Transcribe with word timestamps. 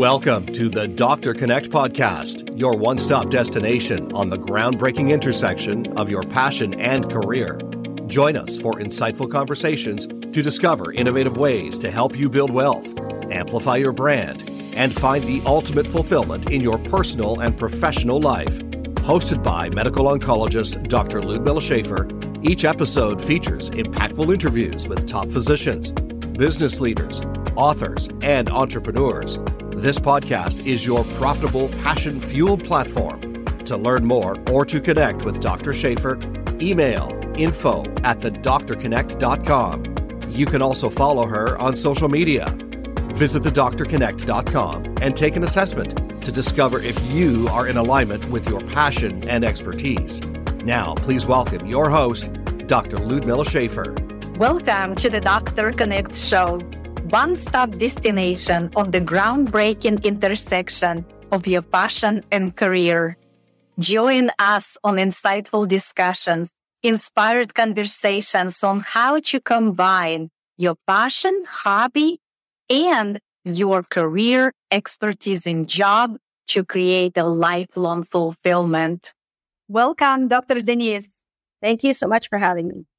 Welcome 0.00 0.46
to 0.54 0.70
the 0.70 0.88
Doctor 0.88 1.34
Connect 1.34 1.68
podcast, 1.68 2.58
your 2.58 2.74
one 2.74 2.96
stop 2.96 3.28
destination 3.28 4.10
on 4.12 4.30
the 4.30 4.38
groundbreaking 4.38 5.10
intersection 5.10 5.92
of 5.98 6.08
your 6.08 6.22
passion 6.22 6.72
and 6.80 7.10
career. 7.12 7.60
Join 8.06 8.34
us 8.34 8.58
for 8.58 8.72
insightful 8.72 9.30
conversations 9.30 10.06
to 10.06 10.40
discover 10.40 10.90
innovative 10.90 11.36
ways 11.36 11.76
to 11.80 11.90
help 11.90 12.16
you 12.16 12.30
build 12.30 12.50
wealth, 12.50 12.88
amplify 13.30 13.76
your 13.76 13.92
brand, 13.92 14.42
and 14.74 14.90
find 14.90 15.22
the 15.24 15.42
ultimate 15.44 15.86
fulfillment 15.86 16.50
in 16.50 16.62
your 16.62 16.78
personal 16.78 17.38
and 17.38 17.58
professional 17.58 18.22
life. 18.22 18.58
Hosted 19.04 19.44
by 19.44 19.68
medical 19.68 20.06
oncologist 20.06 20.88
Dr. 20.88 21.20
Ludmilla 21.20 21.60
Schaefer, 21.60 22.08
each 22.40 22.64
episode 22.64 23.20
features 23.20 23.68
impactful 23.68 24.32
interviews 24.32 24.88
with 24.88 25.06
top 25.06 25.28
physicians, 25.28 25.92
business 25.92 26.80
leaders, 26.80 27.20
authors, 27.54 28.08
and 28.22 28.48
entrepreneurs. 28.48 29.38
This 29.80 29.98
podcast 29.98 30.64
is 30.66 30.84
your 30.84 31.04
profitable, 31.16 31.70
passion 31.82 32.20
fueled 32.20 32.62
platform. 32.62 33.18
To 33.64 33.78
learn 33.78 34.04
more 34.04 34.36
or 34.50 34.66
to 34.66 34.78
connect 34.78 35.24
with 35.24 35.40
Dr. 35.40 35.72
Schaefer, 35.72 36.18
email 36.60 37.18
info 37.34 37.84
at 38.04 38.18
thedoctorconnect.com. 38.18 40.28
You 40.28 40.44
can 40.44 40.60
also 40.60 40.90
follow 40.90 41.24
her 41.24 41.56
on 41.56 41.76
social 41.76 42.10
media. 42.10 42.54
Visit 43.14 43.42
thedoctorconnect.com 43.42 44.96
and 45.00 45.16
take 45.16 45.36
an 45.36 45.44
assessment 45.44 46.22
to 46.24 46.30
discover 46.30 46.82
if 46.82 47.02
you 47.10 47.48
are 47.48 47.66
in 47.66 47.78
alignment 47.78 48.28
with 48.28 48.46
your 48.50 48.60
passion 48.60 49.26
and 49.30 49.46
expertise. 49.46 50.20
Now, 50.62 50.94
please 50.96 51.24
welcome 51.24 51.66
your 51.66 51.88
host, 51.88 52.30
Dr. 52.66 52.98
Ludmilla 52.98 53.46
Schaefer. 53.46 53.94
Welcome 54.36 54.94
to 54.96 55.08
the 55.08 55.20
Doctor 55.20 55.72
Connect 55.72 56.14
Show, 56.14 56.60
one 57.10 57.34
stop 57.34 57.70
destination 57.70 58.70
on 58.76 58.92
the 58.92 59.00
groundbreaking 59.00 60.02
intersection 60.04 61.04
of 61.32 61.46
your 61.46 61.62
passion 61.62 62.24
and 62.30 62.54
career. 62.54 63.16
Join 63.78 64.30
us 64.38 64.76
on 64.84 64.94
insightful 64.96 65.66
discussions, 65.66 66.52
inspired 66.82 67.54
conversations 67.54 68.62
on 68.62 68.80
how 68.80 69.18
to 69.20 69.40
combine 69.40 70.30
your 70.56 70.76
passion, 70.86 71.44
hobby, 71.48 72.20
and 72.68 73.18
your 73.44 73.82
career 73.82 74.52
expertise 74.70 75.46
in 75.46 75.66
job 75.66 76.16
to 76.46 76.64
create 76.64 77.16
a 77.16 77.24
lifelong 77.24 78.04
fulfillment. 78.04 79.12
Welcome, 79.68 80.28
Dr. 80.28 80.60
Denise. 80.60 81.08
Thank 81.60 81.82
you 81.82 81.92
so 81.92 82.06
much 82.06 82.28
for 82.28 82.38
having 82.38 82.68
me. 82.68 82.89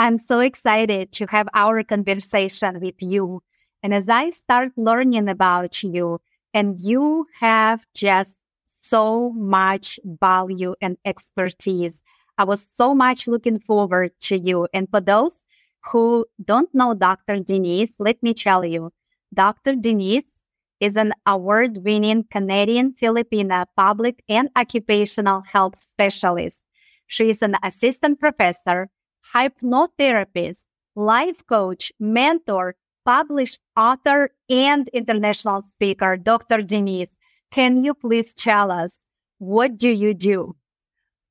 I'm 0.00 0.16
so 0.16 0.38
excited 0.38 1.12
to 1.12 1.26
have 1.26 1.46
our 1.52 1.84
conversation 1.84 2.80
with 2.80 2.94
you. 3.00 3.42
And 3.82 3.92
as 3.92 4.08
I 4.08 4.30
start 4.30 4.72
learning 4.78 5.28
about 5.28 5.82
you, 5.82 6.20
and 6.54 6.80
you 6.80 7.26
have 7.38 7.84
just 7.92 8.36
so 8.80 9.30
much 9.32 10.00
value 10.06 10.74
and 10.80 10.96
expertise, 11.04 12.00
I 12.38 12.44
was 12.44 12.66
so 12.72 12.94
much 12.94 13.28
looking 13.28 13.58
forward 13.58 14.12
to 14.22 14.38
you. 14.38 14.68
And 14.72 14.88
for 14.90 15.02
those 15.02 15.34
who 15.92 16.24
don't 16.42 16.74
know 16.74 16.94
Dr. 16.94 17.40
Denise, 17.40 17.92
let 17.98 18.22
me 18.22 18.32
tell 18.32 18.64
you, 18.64 18.92
Dr. 19.34 19.74
Denise 19.74 20.40
is 20.80 20.96
an 20.96 21.12
award 21.26 21.84
winning 21.84 22.24
Canadian 22.30 22.94
Filipina 22.94 23.66
public 23.76 24.24
and 24.30 24.48
occupational 24.56 25.42
health 25.42 25.74
specialist. 25.78 26.60
She 27.06 27.28
is 27.28 27.42
an 27.42 27.56
assistant 27.62 28.18
professor 28.18 28.88
hypnotherapist, 29.34 30.64
life 30.96 31.46
coach, 31.46 31.92
mentor, 31.98 32.76
published 33.04 33.60
author, 33.76 34.30
and 34.48 34.88
international 34.88 35.62
speaker, 35.62 36.16
Dr. 36.16 36.62
Denise. 36.62 37.16
Can 37.50 37.84
you 37.84 37.94
please 37.94 38.34
tell 38.34 38.70
us 38.70 38.98
what 39.38 39.78
do 39.78 39.88
you 39.88 40.14
do? 40.14 40.54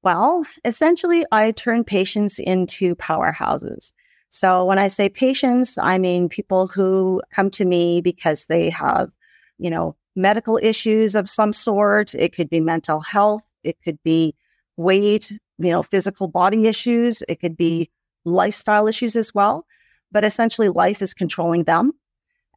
Well, 0.02 0.46
essentially, 0.66 1.26
I 1.32 1.52
turn 1.52 1.84
patients 1.84 2.40
into 2.40 2.96
powerhouses. 2.96 3.92
So 4.30 4.66
when 4.66 4.80
I 4.80 4.88
say 4.88 5.10
patients, 5.10 5.78
I 5.78 5.98
mean 5.98 6.30
people 6.30 6.68
who 6.68 7.22
come 7.32 7.50
to 7.52 7.66
me 7.66 8.02
because 8.02 8.46
they 8.46 8.70
have, 8.70 9.12
you 9.58 9.70
know, 9.70 9.96
medical 10.16 10.60
issues 10.62 11.16
of 11.16 11.30
some 11.30 11.54
sort. 11.54 12.14
It 12.16 12.34
could 12.36 12.50
be 12.50 12.60
mental 12.60 13.00
health. 13.00 13.44
It 13.64 13.78
could 13.84 14.00
be 14.04 14.36
weight, 14.78 15.32
you 15.60 15.72
know, 15.72 15.84
physical 15.84 16.28
body 16.28 16.68
issues. 16.68 17.22
It 17.28 17.40
could 17.40 17.58
be 17.58 17.90
lifestyle 18.26 18.88
issues 18.88 19.16
as 19.16 19.34
well. 19.34 19.66
But 20.12 20.24
essentially, 20.24 20.70
life 20.70 21.02
is 21.02 21.14
controlling 21.14 21.66
them. 21.66 21.92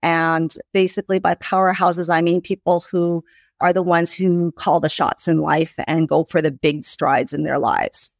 And 0.02 0.54
basically, 0.72 1.18
by 1.18 1.34
powerhouses, 1.36 2.12
I 2.12 2.22
mean 2.22 2.40
people 2.40 2.84
who 2.90 3.24
are 3.60 3.72
the 3.72 3.82
ones 3.82 4.12
who 4.12 4.52
call 4.52 4.80
the 4.80 4.88
shots 4.88 5.28
in 5.28 5.38
life 5.38 5.74
and 5.86 6.08
go 6.08 6.24
for 6.24 6.42
the 6.42 6.50
big 6.50 6.84
strides 6.84 7.32
in 7.32 7.44
their 7.44 7.58
lives. 7.58 8.10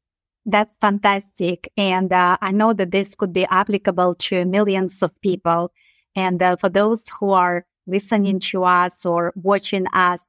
That's 0.47 0.75
fantastic. 0.81 1.71
And 1.77 2.13
uh, 2.13 2.37
I 2.41 2.53
know 2.53 2.73
that 2.73 2.93
this 2.93 3.15
could 3.15 3.33
be 3.33 3.45
applicable 3.47 4.15
to 4.15 4.45
millions 4.45 5.03
of 5.03 5.21
people. 5.21 5.73
And 6.15 6.43
uh, 6.43 6.57
for 6.57 6.69
those 6.69 7.03
who 7.19 7.31
are 7.31 7.67
listening 7.87 8.39
to 8.39 8.65
us 8.65 9.05
or 9.05 9.33
watching 9.37 9.87
us, 9.93 10.21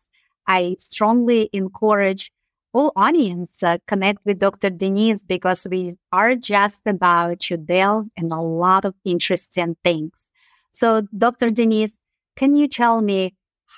I 0.48 0.76
strongly 0.80 1.50
encourage 1.54 2.32
all 2.74 2.92
audience 2.96 3.62
uh, 3.64 3.78
connect 3.88 4.20
with 4.26 4.40
Dr. 4.40 4.70
Denise 4.70 5.24
because 5.24 5.68
we 5.70 5.96
are 6.12 6.36
just 6.36 6.82
about 6.86 7.40
to 7.42 7.58
delve 7.58 8.08
in 8.18 8.32
a 8.32 8.42
lot 8.42 8.86
of 8.86 8.96
interesting 9.06 9.78
things. 9.84 10.14
So, 10.72 11.04
Dr. 11.16 11.52
Denise, 11.52 11.94
can 12.36 12.56
you 12.56 12.68
tell 12.68 13.02
me 13.02 13.36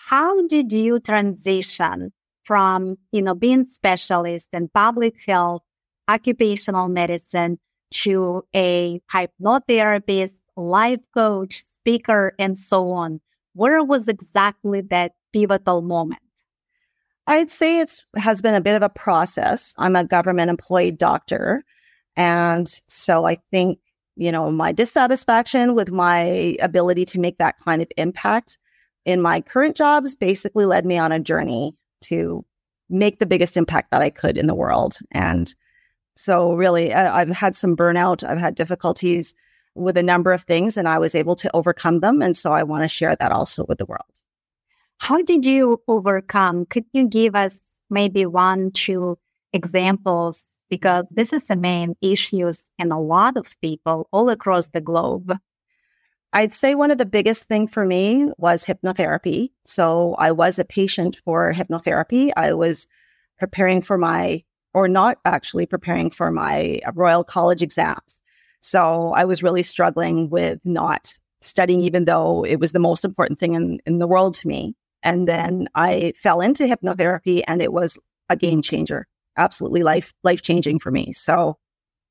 how 0.08 0.48
did 0.48 0.72
you 0.72 1.00
transition 1.00 2.14
from, 2.44 2.98
you 3.12 3.22
know, 3.22 3.36
being 3.36 3.66
specialist 3.66 4.50
in 4.54 4.70
public 4.70 5.16
health, 5.28 5.64
occupational 6.08 6.88
medicine 6.88 7.60
to 7.92 8.44
a 8.56 9.02
hypnotherapist, 9.12 10.36
life 10.56 11.02
coach, 11.14 11.64
speaker, 11.82 12.34
and 12.40 12.58
so 12.58 12.92
on? 12.92 13.20
Where 13.54 13.84
was 13.84 14.08
exactly 14.08 14.82
that 14.82 15.14
pivotal 15.34 15.82
moment? 15.82 16.22
I'd 17.28 17.50
say 17.50 17.80
it 17.80 18.03
has 18.16 18.41
been 18.41 18.56
a 18.56 18.62
bit 18.62 18.75
of 18.75 18.84
a 18.84 18.90
process. 18.90 19.74
I'm 19.78 19.96
a 19.96 20.03
government 20.03 20.50
employed 20.50 20.97
doctor. 20.97 21.63
And 22.16 22.68
so 22.88 23.25
I 23.25 23.38
think, 23.52 23.80
you 24.16 24.31
know, 24.31 24.52
my 24.52 24.72
dissatisfaction 24.72 25.75
with 25.75 25.91
my 25.91 26.58
ability 26.62 27.06
to 27.06 27.19
make 27.19 27.38
that 27.40 27.58
kind 27.59 27.81
of 27.81 27.88
impact 27.97 28.59
in 29.06 29.22
my 29.22 29.41
current 29.41 29.75
jobs 29.75 30.16
basically 30.16 30.66
led 30.66 30.85
me 30.85 30.97
on 30.97 31.12
a 31.12 31.19
journey 31.19 31.75
to 32.02 32.46
make 32.90 33.19
the 33.19 33.25
biggest 33.25 33.58
impact 33.58 33.91
that 33.91 34.02
I 34.02 34.09
could 34.09 34.38
in 34.38 34.47
the 34.47 34.56
world. 34.56 34.97
And 35.12 35.53
so, 36.16 36.53
really, 36.53 36.94
I, 36.94 37.22
I've 37.22 37.30
had 37.30 37.56
some 37.56 37.75
burnout, 37.75 38.24
I've 38.24 38.38
had 38.38 38.56
difficulties 38.56 39.35
with 39.75 39.97
a 39.97 40.03
number 40.03 40.31
of 40.31 40.44
things, 40.44 40.78
and 40.78 40.88
I 40.88 41.00
was 41.00 41.16
able 41.16 41.35
to 41.35 41.52
overcome 41.53 42.00
them. 42.00 42.22
And 42.22 42.35
so, 42.35 42.52
I 42.52 42.64
want 42.64 42.84
to 42.84 42.88
share 42.88 43.16
that 43.16 43.31
also 43.31 43.66
with 43.68 43.78
the 43.78 43.85
world. 43.85 44.25
How 44.98 45.22
did 45.22 45.46
you 45.46 45.82
overcome? 45.88 46.66
Could 46.66 46.86
you 46.94 47.08
give 47.08 47.36
us 47.36 47.60
maybe 47.90 48.26
one, 48.26 48.72
two 48.72 49.18
examples? 49.54 50.44
Because 50.70 51.06
this 51.12 51.32
is 51.32 51.46
the 51.46 51.56
main 51.56 51.96
issues 52.02 52.64
in 52.80 52.92
a 52.92 53.00
lot 53.00 53.38
of 53.38 53.56
people 53.62 54.08
all 54.12 54.30
across 54.30 54.70
the 54.70 54.82
globe. 54.82 55.38
I'd 56.34 56.52
say 56.52 56.76
one 56.76 56.92
of 56.92 56.98
the 56.98 57.06
biggest 57.06 57.44
thing 57.44 57.68
for 57.68 57.86
me 57.86 58.32
was 58.38 58.66
hypnotherapy. 58.66 59.52
So 59.64 60.16
I 60.16 60.32
was 60.32 60.60
a 60.60 60.66
patient 60.66 61.22
for 61.24 61.54
hypnotherapy. 61.54 62.32
I 62.36 62.54
was 62.54 62.88
preparing 63.40 63.82
for 63.82 63.98
my, 63.98 64.44
or 64.74 64.88
not 64.88 65.20
actually 65.24 65.66
preparing 65.66 66.10
for 66.10 66.32
my 66.32 66.82
Royal 66.94 67.24
College 67.24 67.62
exams. 67.62 68.20
So 68.60 69.14
I 69.14 69.26
was 69.26 69.44
really 69.44 69.64
struggling 69.64 70.30
with 70.30 70.60
not 70.66 71.14
studying, 71.42 71.82
even 71.82 72.06
though 72.06 72.44
it 72.44 72.60
was 72.60 72.72
the 72.72 72.80
most 72.80 73.06
important 73.06 73.38
thing 73.40 73.54
in, 73.54 73.80
in 73.86 74.00
the 74.00 74.08
world 74.08 74.34
to 74.36 74.48
me. 74.48 74.76
And 75.05 75.28
then 75.28 75.69
I 75.75 76.13
fell 76.17 76.41
into 76.41 76.63
hypnotherapy 76.63 77.43
and 77.47 77.61
it 77.61 77.72
was 77.72 77.97
a 78.28 78.35
game 78.35 78.63
changer, 78.63 79.07
absolutely 79.37 79.84
life 79.84 80.13
life 80.23 80.41
changing 80.41 80.79
for 80.79 80.91
me. 80.91 81.13
So 81.13 81.57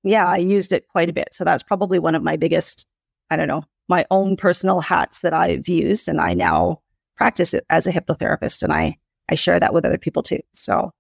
yeah, 0.05 0.26
I 0.26 0.37
used 0.37 0.73
it 0.73 0.87
quite 0.88 1.11
a 1.11 1.12
bit. 1.12 1.29
So 1.32 1.44
that's 1.44 1.64
probably 1.64 1.99
one 1.99 2.14
of 2.14 2.23
my 2.23 2.37
biggest, 2.37 2.87
I 3.31 3.37
don't 3.37 3.49
know, 3.49 3.64
my 3.88 4.06
own 4.11 4.37
personal 4.37 4.81
hats 4.81 5.20
that 5.20 5.35
I've 5.35 5.67
used. 5.67 6.08
And 6.08 6.20
I 6.20 6.35
now 6.35 6.82
practice 7.17 7.52
it 7.52 7.67
as 7.69 7.87
a 7.87 7.93
hypnotherapist 7.93 8.62
and 8.62 8.73
I 8.73 8.96
I 9.29 9.35
share 9.35 9.58
that 9.58 9.75
with 9.75 9.85
other 9.85 9.99
people 9.99 10.23
too. 10.23 10.41
So 10.52 10.93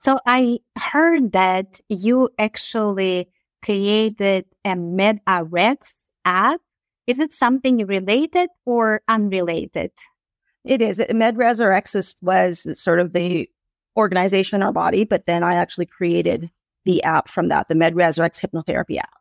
so 0.00 0.18
I 0.26 0.58
heard 0.76 1.30
that 1.32 1.80
you 1.88 2.30
actually 2.36 3.28
created 3.64 4.46
a 4.64 4.70
MedRx 4.70 5.92
app. 6.24 6.60
Is 7.06 7.20
it 7.20 7.32
something 7.32 7.86
related 7.86 8.48
or 8.66 9.02
unrelated? 9.06 9.92
It 10.64 10.80
is. 10.80 10.98
MedResRx 10.98 11.94
was, 11.94 12.16
was 12.22 12.80
sort 12.80 13.00
of 13.00 13.12
the 13.12 13.48
organization 13.96 14.56
in 14.56 14.62
our 14.62 14.72
body, 14.72 15.04
but 15.04 15.26
then 15.26 15.42
I 15.42 15.54
actually 15.54 15.86
created 15.86 16.50
the 16.84 17.02
app 17.02 17.28
from 17.28 17.48
that, 17.48 17.68
the 17.68 17.74
MedResRx 17.74 18.40
hypnotherapy 18.40 18.98
app. 18.98 19.20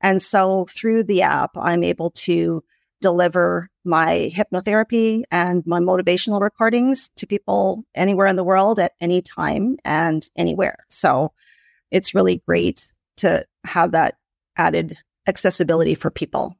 And 0.00 0.20
so 0.20 0.66
through 0.70 1.04
the 1.04 1.22
app, 1.22 1.56
I'm 1.56 1.82
able 1.82 2.10
to 2.10 2.62
deliver 3.00 3.70
my 3.84 4.32
hypnotherapy 4.34 5.22
and 5.30 5.64
my 5.66 5.80
motivational 5.80 6.40
recordings 6.40 7.10
to 7.16 7.26
people 7.26 7.84
anywhere 7.94 8.26
in 8.26 8.36
the 8.36 8.44
world 8.44 8.78
at 8.78 8.92
any 9.00 9.22
time 9.22 9.76
and 9.84 10.28
anywhere. 10.36 10.84
So 10.88 11.32
it's 11.90 12.14
really 12.14 12.42
great 12.46 12.92
to 13.18 13.46
have 13.64 13.92
that 13.92 14.16
added 14.56 14.98
accessibility 15.26 15.94
for 15.94 16.10
people. 16.10 16.56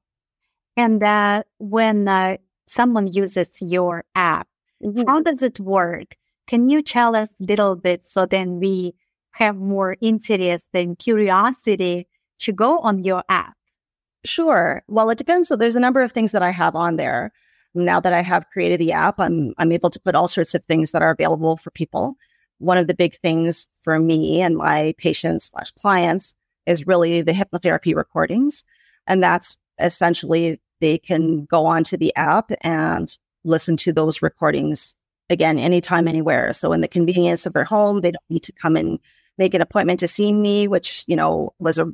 And 0.76 1.00
that 1.00 1.46
when 1.58 2.06
uh, 2.06 2.36
someone 2.66 3.06
uses 3.06 3.50
your 3.60 4.04
app, 4.14 4.48
mm-hmm. 4.82 5.06
how 5.06 5.22
does 5.22 5.42
it 5.42 5.60
work? 5.60 6.16
Can 6.46 6.68
you 6.68 6.82
tell 6.82 7.16
us 7.16 7.28
a 7.40 7.44
little 7.44 7.76
bit 7.76 8.06
so 8.06 8.26
then 8.26 8.60
we 8.60 8.94
have 9.32 9.56
more 9.56 9.96
interest 10.00 10.66
and 10.72 10.98
curiosity 10.98 12.06
to 12.38 12.52
go 12.52 12.78
on 12.78 13.04
your 13.04 13.24
app? 13.28 13.54
Sure. 14.24 14.82
Well, 14.88 15.10
it 15.10 15.18
depends. 15.18 15.48
So 15.48 15.56
there's 15.56 15.76
a 15.76 15.80
number 15.80 16.02
of 16.02 16.12
things 16.12 16.32
that 16.32 16.42
I 16.42 16.50
have 16.50 16.74
on 16.74 16.96
there. 16.96 17.32
Now 17.74 18.00
that 18.00 18.12
I 18.12 18.22
have 18.22 18.48
created 18.48 18.80
the 18.80 18.92
app, 18.92 19.20
I'm 19.20 19.52
I'm 19.58 19.70
able 19.70 19.90
to 19.90 20.00
put 20.00 20.14
all 20.14 20.28
sorts 20.28 20.54
of 20.54 20.64
things 20.64 20.92
that 20.92 21.02
are 21.02 21.10
available 21.10 21.56
for 21.56 21.70
people. 21.70 22.16
One 22.58 22.78
of 22.78 22.86
the 22.86 22.94
big 22.94 23.16
things 23.18 23.68
for 23.82 23.98
me 23.98 24.40
and 24.40 24.56
my 24.56 24.94
patients 24.96 25.46
slash 25.46 25.70
clients 25.72 26.34
is 26.64 26.86
really 26.86 27.20
the 27.22 27.32
hypnotherapy 27.32 27.94
recordings. 27.94 28.64
And 29.06 29.22
that's 29.22 29.58
essentially 29.78 30.60
they 30.80 30.98
can 30.98 31.44
go 31.44 31.66
onto 31.66 31.96
the 31.96 32.14
app 32.16 32.50
and 32.60 33.16
listen 33.44 33.76
to 33.78 33.92
those 33.92 34.22
recordings 34.22 34.96
again 35.30 35.58
anytime, 35.58 36.08
anywhere. 36.08 36.52
So 36.52 36.72
in 36.72 36.80
the 36.80 36.88
convenience 36.88 37.46
of 37.46 37.52
their 37.52 37.64
home, 37.64 38.00
they 38.00 38.10
don't 38.10 38.30
need 38.30 38.42
to 38.44 38.52
come 38.52 38.76
and 38.76 38.98
make 39.38 39.54
an 39.54 39.62
appointment 39.62 40.00
to 40.00 40.08
see 40.08 40.32
me, 40.32 40.68
which, 40.68 41.04
you 41.06 41.16
know, 41.16 41.54
was 41.58 41.78
a 41.78 41.86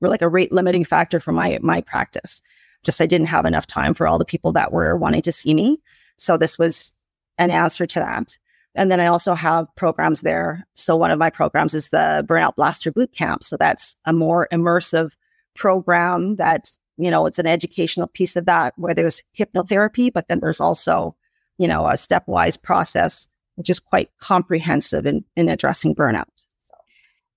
like 0.00 0.22
a 0.22 0.28
rate 0.28 0.50
limiting 0.50 0.84
factor 0.84 1.20
for 1.20 1.32
my 1.32 1.58
my 1.62 1.80
practice. 1.80 2.42
Just 2.82 3.00
I 3.00 3.06
didn't 3.06 3.28
have 3.28 3.44
enough 3.44 3.66
time 3.66 3.94
for 3.94 4.06
all 4.06 4.18
the 4.18 4.24
people 4.24 4.52
that 4.52 4.72
were 4.72 4.96
wanting 4.96 5.22
to 5.22 5.32
see 5.32 5.54
me. 5.54 5.78
So 6.16 6.36
this 6.36 6.58
was 6.58 6.92
an 7.38 7.50
answer 7.50 7.86
to 7.86 8.00
that. 8.00 8.38
And 8.74 8.90
then 8.90 9.00
I 9.00 9.06
also 9.06 9.34
have 9.34 9.66
programs 9.76 10.22
there. 10.22 10.66
So 10.74 10.96
one 10.96 11.10
of 11.10 11.18
my 11.18 11.30
programs 11.30 11.74
is 11.74 11.88
the 11.88 12.24
Burnout 12.26 12.56
Blaster 12.56 12.90
Boot 12.90 13.12
Camp. 13.12 13.44
So 13.44 13.56
that's 13.56 13.94
a 14.06 14.12
more 14.12 14.48
immersive 14.52 15.14
program 15.54 16.36
that, 16.36 16.70
you 16.96 17.10
know, 17.10 17.26
it's 17.26 17.38
an 17.38 17.46
educational 17.46 18.06
piece 18.06 18.36
of 18.36 18.46
that 18.46 18.74
where 18.76 18.94
there's 18.94 19.22
hypnotherapy, 19.38 20.12
but 20.12 20.28
then 20.28 20.40
there's 20.40 20.60
also, 20.60 21.16
you 21.58 21.66
know, 21.66 21.86
a 21.86 21.92
stepwise 21.92 22.60
process, 22.60 23.26
which 23.56 23.70
is 23.70 23.80
quite 23.80 24.10
comprehensive 24.18 25.06
in, 25.06 25.24
in 25.36 25.48
addressing 25.48 25.94
burnout. 25.94 26.24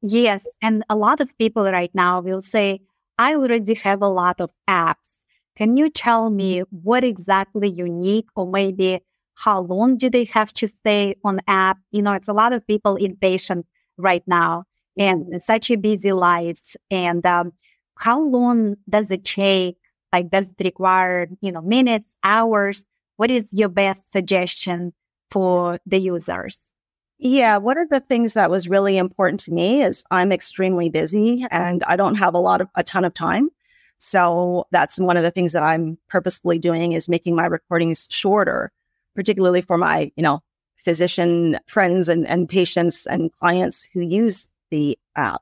Yes. 0.02 0.46
And 0.62 0.84
a 0.90 0.96
lot 0.96 1.22
of 1.22 1.38
people 1.38 1.64
right 1.64 1.94
now 1.94 2.22
will 2.22 2.42
say, 2.42 2.82
I 3.18 3.36
already 3.36 3.74
have 3.76 4.02
a 4.02 4.08
lot 4.08 4.42
of 4.42 4.52
apps. 4.70 4.96
Can 5.56 5.78
you 5.78 5.90
tell 5.90 6.30
me 6.30 6.60
what 6.70 7.04
exactly 7.04 7.70
you 7.70 7.88
need 7.88 8.26
or 8.36 8.46
maybe 8.46 9.00
how 9.36 9.62
long 9.62 9.98
do 9.98 10.10
they 10.10 10.26
have 10.26 10.52
to 10.54 10.68
stay 10.68 11.16
on 11.24 11.40
app? 11.48 11.78
You 11.92 12.02
know, 12.02 12.14
it's 12.14 12.28
a 12.28 12.34
lot 12.34 12.54
of 12.54 12.68
people 12.68 12.98
impatient 12.98 13.66
right 13.98 14.24
now 14.28 14.66
and 14.98 15.42
such 15.42 15.72
a 15.72 15.76
busy 15.76 16.12
lives. 16.12 16.78
And 16.92 17.26
um, 17.26 17.54
how 17.98 18.22
long 18.22 18.76
does 18.90 19.12
it 19.12 19.24
take? 19.24 19.78
Like, 20.12 20.30
does 20.30 20.50
it 20.50 20.64
require, 20.64 21.28
you 21.42 21.52
know, 21.52 21.62
minutes, 21.62 22.10
hours? 22.24 22.86
What 23.18 23.32
is 23.32 23.48
your 23.52 23.70
best 23.70 24.12
suggestion 24.12 24.94
for 25.32 25.80
the 25.86 26.00
users? 26.00 26.60
Yeah, 27.18 27.58
one 27.58 27.78
of 27.78 27.90
the 27.90 28.02
things 28.02 28.34
that 28.34 28.50
was 28.50 28.68
really 28.68 28.98
important 28.98 29.40
to 29.42 29.52
me 29.52 29.82
is 29.82 30.04
I'm 30.12 30.32
extremely 30.32 30.90
busy 30.90 31.46
and 31.50 31.84
I 31.86 31.96
don't 31.96 32.16
have 32.16 32.34
a 32.34 32.40
lot 32.40 32.62
of 32.62 32.68
a 32.76 32.84
ton 32.84 33.06
of 33.06 33.14
time. 33.14 33.50
So 33.98 34.68
that's 34.72 35.00
one 35.00 35.16
of 35.16 35.24
the 35.24 35.32
things 35.32 35.54
that 35.54 35.64
I'm 35.64 35.98
purposefully 36.10 36.60
doing 36.60 36.92
is 36.92 37.08
making 37.08 37.36
my 37.36 37.46
recordings 37.46 38.08
shorter, 38.10 38.72
particularly 39.16 39.62
for 39.62 39.78
my, 39.78 40.12
you 40.18 40.24
know, 40.24 40.42
physician 40.76 41.58
friends 41.68 42.10
and, 42.10 42.28
and 42.28 42.50
patients 42.50 43.08
and 43.08 43.32
clients 43.32 43.88
who 43.94 44.02
use 44.02 44.50
the 44.70 44.98
app. 45.16 45.42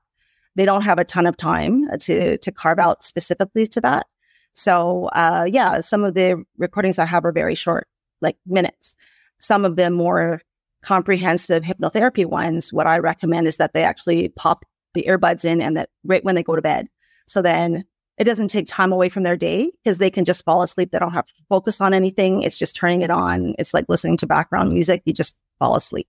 They 0.55 0.65
don't 0.65 0.83
have 0.83 0.99
a 0.99 1.05
ton 1.05 1.25
of 1.25 1.37
time 1.37 1.87
to 2.01 2.37
to 2.37 2.51
carve 2.51 2.79
out 2.79 3.03
specifically 3.03 3.67
to 3.67 3.81
that. 3.81 4.07
So 4.53 5.05
uh, 5.13 5.45
yeah, 5.49 5.81
some 5.81 6.03
of 6.03 6.13
the 6.13 6.43
recordings 6.57 6.99
I 6.99 7.05
have 7.05 7.25
are 7.25 7.31
very 7.31 7.55
short, 7.55 7.87
like 8.21 8.37
minutes. 8.45 8.95
Some 9.39 9.65
of 9.65 9.75
them 9.75 9.93
more 9.93 10.41
comprehensive 10.83 11.63
hypnotherapy 11.63 12.25
ones, 12.25 12.71
what 12.71 12.87
I 12.87 12.99
recommend 12.99 13.47
is 13.47 13.57
that 13.57 13.73
they 13.73 13.83
actually 13.83 14.29
pop 14.29 14.65
the 14.93 15.05
earbuds 15.07 15.45
in 15.45 15.61
and 15.61 15.77
that 15.77 15.89
right 16.03 16.23
when 16.23 16.35
they 16.35 16.43
go 16.43 16.55
to 16.55 16.61
bed. 16.61 16.87
So 17.25 17.41
then 17.41 17.85
it 18.17 18.25
doesn't 18.25 18.49
take 18.49 18.67
time 18.67 18.91
away 18.91 19.09
from 19.09 19.23
their 19.23 19.37
day 19.37 19.71
because 19.83 19.97
they 19.97 20.11
can 20.11 20.25
just 20.25 20.45
fall 20.45 20.61
asleep. 20.61 20.91
They 20.91 20.99
don't 20.99 21.13
have 21.13 21.25
to 21.25 21.33
focus 21.49 21.81
on 21.81 21.93
anything. 21.93 22.43
It's 22.43 22.57
just 22.57 22.75
turning 22.75 23.01
it 23.01 23.09
on. 23.09 23.55
It's 23.57 23.73
like 23.73 23.85
listening 23.87 24.17
to 24.17 24.27
background 24.27 24.71
music. 24.71 25.01
You 25.05 25.13
just 25.13 25.35
fall 25.57 25.75
asleep. 25.75 26.07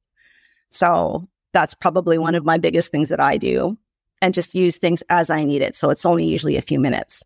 So 0.70 1.29
that's 1.52 1.73
probably 1.73 2.19
one 2.19 2.35
of 2.35 2.44
my 2.44 2.58
biggest 2.58 2.90
things 2.90 3.08
that 3.08 3.20
I 3.20 3.38
do 3.38 3.79
and 4.25 4.32
just 4.32 4.55
use 4.55 4.79
things 4.79 5.03
as 5.11 5.29
I 5.29 5.44
need 5.44 5.61
it. 5.61 5.75
So 5.75 5.91
it's 5.91 6.06
only 6.06 6.25
usually 6.25 6.56
a 6.56 6.62
few 6.62 6.81
minutes. 6.81 7.23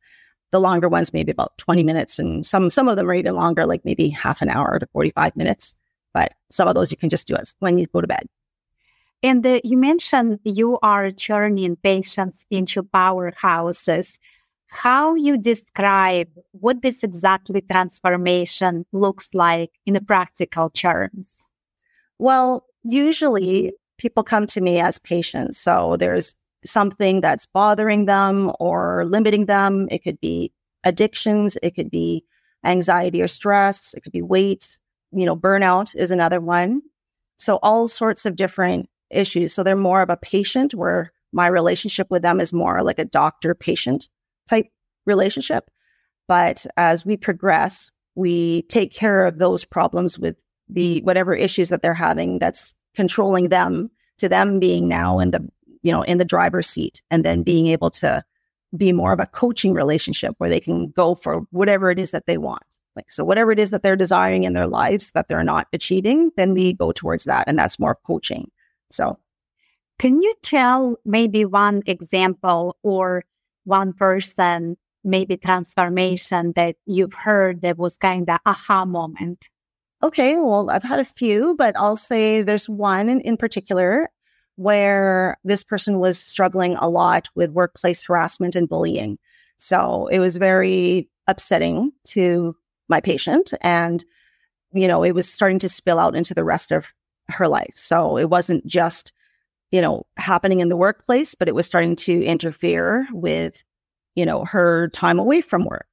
The 0.50 0.58
longer 0.58 0.88
ones, 0.88 1.12
maybe 1.12 1.30
about 1.30 1.56
20 1.58 1.84
minutes. 1.84 2.18
And 2.18 2.44
some, 2.44 2.70
some 2.70 2.88
of 2.88 2.96
them 2.96 3.08
are 3.08 3.14
even 3.14 3.36
longer, 3.36 3.66
like 3.66 3.84
maybe 3.84 4.08
half 4.08 4.42
an 4.42 4.48
hour 4.48 4.80
to 4.80 4.86
45 4.92 5.36
minutes. 5.36 5.76
But 6.12 6.32
some 6.50 6.66
of 6.66 6.74
those 6.74 6.90
you 6.90 6.96
can 6.96 7.08
just 7.08 7.28
do 7.28 7.36
it 7.36 7.54
when 7.60 7.78
you 7.78 7.86
go 7.86 8.00
to 8.00 8.08
bed. 8.08 8.26
And 9.22 9.46
uh, 9.46 9.60
you 9.62 9.76
mentioned 9.76 10.40
you 10.42 10.80
are 10.82 11.12
turning 11.12 11.76
patients 11.76 12.44
into 12.50 12.82
powerhouses. 12.82 14.18
How 14.66 15.14
you 15.14 15.38
describe 15.38 16.30
what 16.50 16.82
this 16.82 17.04
exactly 17.04 17.60
transformation 17.60 18.86
looks 18.92 19.28
like 19.34 19.70
in 19.86 19.94
the 19.94 20.00
practical 20.00 20.70
terms? 20.70 21.28
Well, 22.18 22.64
usually 22.82 23.72
people 23.98 24.24
come 24.24 24.48
to 24.48 24.60
me 24.60 24.80
as 24.80 24.98
patients. 24.98 25.58
So 25.58 25.96
there's 25.96 26.34
something 26.64 27.20
that's 27.20 27.46
bothering 27.46 28.06
them 28.06 28.52
or 28.58 29.04
limiting 29.06 29.46
them. 29.46 29.88
It 29.90 30.02
could 30.02 30.20
be 30.20 30.52
addictions, 30.84 31.56
it 31.62 31.74
could 31.74 31.90
be 31.90 32.24
anxiety 32.64 33.22
or 33.22 33.26
stress, 33.26 33.94
it 33.94 34.02
could 34.02 34.12
be 34.12 34.22
weight, 34.22 34.78
you 35.12 35.26
know, 35.26 35.36
burnout 35.36 35.94
is 35.94 36.10
another 36.10 36.40
one. 36.40 36.82
So 37.36 37.58
all 37.62 37.86
sorts 37.88 38.26
of 38.26 38.36
different 38.36 38.88
issues. 39.10 39.52
So 39.52 39.62
they're 39.62 39.76
more 39.76 40.02
of 40.02 40.10
a 40.10 40.16
patient 40.16 40.74
where 40.74 41.12
my 41.32 41.46
relationship 41.46 42.08
with 42.10 42.22
them 42.22 42.40
is 42.40 42.52
more 42.52 42.82
like 42.82 42.98
a 42.98 43.04
doctor 43.04 43.54
patient 43.54 44.08
type 44.48 44.66
relationship. 45.06 45.70
But 46.26 46.66
as 46.76 47.06
we 47.06 47.16
progress, 47.16 47.90
we 48.14 48.62
take 48.62 48.92
care 48.92 49.24
of 49.24 49.38
those 49.38 49.64
problems 49.64 50.18
with 50.18 50.36
the 50.68 51.00
whatever 51.02 51.34
issues 51.34 51.68
that 51.70 51.82
they're 51.82 51.94
having 51.94 52.38
that's 52.38 52.74
controlling 52.94 53.48
them 53.48 53.90
to 54.18 54.28
them 54.28 54.58
being 54.58 54.88
now 54.88 55.18
in 55.18 55.30
the 55.30 55.48
you 55.82 55.92
know 55.92 56.02
in 56.02 56.18
the 56.18 56.24
driver's 56.24 56.68
seat 56.68 57.02
and 57.10 57.24
then 57.24 57.42
being 57.42 57.66
able 57.68 57.90
to 57.90 58.22
be 58.76 58.92
more 58.92 59.12
of 59.12 59.20
a 59.20 59.26
coaching 59.26 59.72
relationship 59.72 60.34
where 60.38 60.50
they 60.50 60.60
can 60.60 60.90
go 60.90 61.14
for 61.14 61.42
whatever 61.50 61.90
it 61.90 61.98
is 61.98 62.10
that 62.10 62.26
they 62.26 62.36
want 62.36 62.62
like, 62.98 63.12
so 63.12 63.22
whatever 63.22 63.52
it 63.52 63.60
is 63.60 63.70
that 63.70 63.84
they're 63.84 63.94
desiring 63.94 64.42
in 64.42 64.54
their 64.54 64.66
lives 64.66 65.12
that 65.12 65.28
they're 65.28 65.44
not 65.44 65.68
achieving, 65.72 66.32
then 66.36 66.52
we 66.52 66.72
go 66.72 66.90
towards 66.90 67.22
that. 67.24 67.44
And 67.46 67.56
that's 67.56 67.78
more 67.78 67.94
coaching. 67.94 68.50
So, 68.90 69.20
can 70.00 70.20
you 70.20 70.34
tell 70.42 70.96
maybe 71.04 71.44
one 71.44 71.84
example 71.86 72.76
or 72.82 73.24
one 73.62 73.92
person, 73.92 74.76
maybe 75.04 75.36
transformation 75.36 76.54
that 76.56 76.74
you've 76.86 77.14
heard 77.14 77.62
that 77.62 77.78
was 77.78 77.96
kind 77.96 78.28
of 78.28 78.40
aha 78.44 78.84
moment? 78.84 79.48
Okay, 80.02 80.34
well, 80.34 80.68
I've 80.68 80.82
had 80.82 80.98
a 80.98 81.04
few, 81.04 81.54
but 81.56 81.76
I'll 81.78 81.94
say 81.94 82.42
there's 82.42 82.68
one 82.68 83.08
in, 83.08 83.20
in 83.20 83.36
particular 83.36 84.08
where 84.58 85.38
this 85.44 85.62
person 85.62 86.00
was 86.00 86.18
struggling 86.18 86.74
a 86.76 86.88
lot 86.88 87.28
with 87.36 87.52
workplace 87.52 88.02
harassment 88.02 88.56
and 88.56 88.68
bullying. 88.68 89.16
So 89.56 90.08
it 90.08 90.18
was 90.18 90.36
very 90.36 91.08
upsetting 91.28 91.92
to 92.06 92.56
my 92.88 93.00
patient 93.00 93.52
and 93.60 94.04
you 94.72 94.88
know 94.88 95.04
it 95.04 95.14
was 95.14 95.28
starting 95.28 95.60
to 95.60 95.68
spill 95.68 95.98
out 95.98 96.16
into 96.16 96.34
the 96.34 96.42
rest 96.42 96.72
of 96.72 96.92
her 97.28 97.46
life 97.46 97.74
so 97.74 98.16
it 98.16 98.30
wasn't 98.30 98.66
just 98.66 99.12
you 99.70 99.80
know 99.80 100.06
happening 100.16 100.60
in 100.60 100.70
the 100.70 100.76
workplace 100.76 101.34
but 101.34 101.48
it 101.48 101.54
was 101.54 101.66
starting 101.66 101.94
to 101.94 102.24
interfere 102.24 103.06
with 103.12 103.62
you 104.14 104.24
know 104.24 104.46
her 104.46 104.88
time 104.88 105.18
away 105.18 105.42
from 105.42 105.66
work 105.66 105.86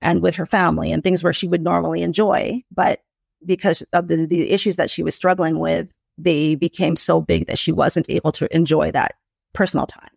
and 0.00 0.22
with 0.22 0.34
her 0.34 0.46
family 0.46 0.90
and 0.90 1.02
things 1.02 1.22
where 1.22 1.32
she 1.32 1.46
would 1.46 1.62
normally 1.62 2.00
enjoy 2.00 2.62
but 2.72 3.00
because 3.44 3.82
of 3.92 4.08
the, 4.08 4.24
the 4.24 4.50
issues 4.50 4.76
that 4.76 4.88
she 4.88 5.02
was 5.02 5.14
struggling 5.14 5.58
with 5.58 5.92
they 6.22 6.54
became 6.54 6.96
so 6.96 7.20
big 7.20 7.46
that 7.46 7.58
she 7.58 7.72
wasn't 7.72 8.08
able 8.08 8.32
to 8.32 8.54
enjoy 8.54 8.90
that 8.90 9.14
personal 9.52 9.86
time 9.86 10.10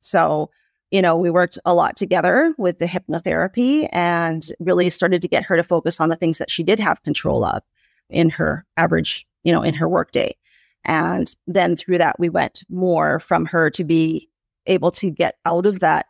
so 0.00 0.50
you 0.92 1.00
know, 1.00 1.16
we 1.16 1.30
worked 1.30 1.58
a 1.64 1.72
lot 1.72 1.96
together 1.96 2.54
with 2.58 2.78
the 2.78 2.84
hypnotherapy 2.84 3.88
and 3.92 4.46
really 4.60 4.90
started 4.90 5.22
to 5.22 5.28
get 5.28 5.44
her 5.44 5.56
to 5.56 5.62
focus 5.62 5.98
on 5.98 6.10
the 6.10 6.16
things 6.16 6.36
that 6.36 6.50
she 6.50 6.62
did 6.62 6.78
have 6.78 7.02
control 7.02 7.46
of 7.46 7.62
in 8.10 8.28
her 8.28 8.66
average, 8.76 9.26
you 9.42 9.52
know, 9.52 9.62
in 9.62 9.72
her 9.72 9.88
workday. 9.88 10.36
And 10.84 11.34
then 11.46 11.76
through 11.76 11.96
that, 11.96 12.20
we 12.20 12.28
went 12.28 12.62
more 12.68 13.20
from 13.20 13.46
her 13.46 13.70
to 13.70 13.84
be 13.84 14.28
able 14.66 14.90
to 14.90 15.10
get 15.10 15.36
out 15.46 15.64
of 15.64 15.80
that 15.80 16.04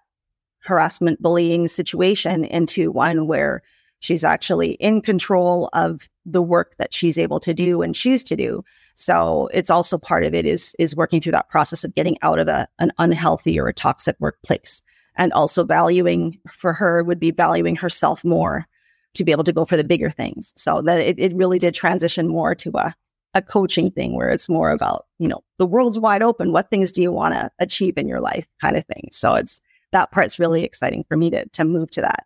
harassment 0.64 1.22
bullying 1.22 1.68
situation 1.68 2.44
into 2.44 2.90
one 2.90 3.28
where 3.28 3.62
She's 4.02 4.24
actually 4.24 4.72
in 4.72 5.00
control 5.00 5.70
of 5.72 6.08
the 6.26 6.42
work 6.42 6.74
that 6.78 6.92
she's 6.92 7.16
able 7.16 7.38
to 7.38 7.54
do 7.54 7.82
and 7.82 7.94
choose 7.94 8.24
to 8.24 8.34
do. 8.34 8.64
So 8.94 9.48
it's 9.52 9.70
also 9.70 9.98
part 9.98 10.24
of 10.24 10.34
it 10.34 10.46
is 10.46 10.74
is 10.78 10.96
working 10.96 11.20
through 11.20 11.32
that 11.32 11.48
process 11.48 11.84
of 11.84 11.94
getting 11.94 12.18
out 12.22 12.38
of 12.38 12.48
a, 12.48 12.68
an 12.78 12.92
unhealthy 12.98 13.58
or 13.58 13.68
a 13.68 13.74
toxic 13.74 14.16
workplace. 14.20 14.82
And 15.16 15.32
also 15.32 15.64
valuing 15.64 16.38
for 16.50 16.72
her 16.72 17.02
would 17.02 17.20
be 17.20 17.30
valuing 17.30 17.76
herself 17.76 18.24
more 18.24 18.66
to 19.14 19.24
be 19.24 19.32
able 19.32 19.44
to 19.44 19.52
go 19.52 19.64
for 19.64 19.76
the 19.76 19.84
bigger 19.84 20.08
things. 20.08 20.52
So 20.56 20.80
that 20.82 21.00
it, 21.00 21.18
it 21.18 21.36
really 21.36 21.58
did 21.58 21.74
transition 21.74 22.28
more 22.28 22.54
to 22.54 22.70
a, 22.76 22.94
a 23.34 23.42
coaching 23.42 23.90
thing 23.90 24.16
where 24.16 24.30
it's 24.30 24.48
more 24.48 24.70
about, 24.70 25.06
you 25.18 25.28
know, 25.28 25.44
the 25.58 25.66
world's 25.66 25.98
wide 25.98 26.22
open. 26.22 26.52
What 26.52 26.70
things 26.70 26.92
do 26.92 27.02
you 27.02 27.12
want 27.12 27.34
to 27.34 27.50
achieve 27.58 27.98
in 27.98 28.08
your 28.08 28.20
life 28.20 28.46
kind 28.60 28.76
of 28.76 28.86
thing. 28.86 29.08
So 29.12 29.34
it's 29.34 29.60
that 29.90 30.12
part's 30.12 30.38
really 30.38 30.64
exciting 30.64 31.04
for 31.06 31.16
me 31.16 31.28
to, 31.30 31.46
to 31.50 31.64
move 31.64 31.90
to 31.90 32.00
that. 32.00 32.24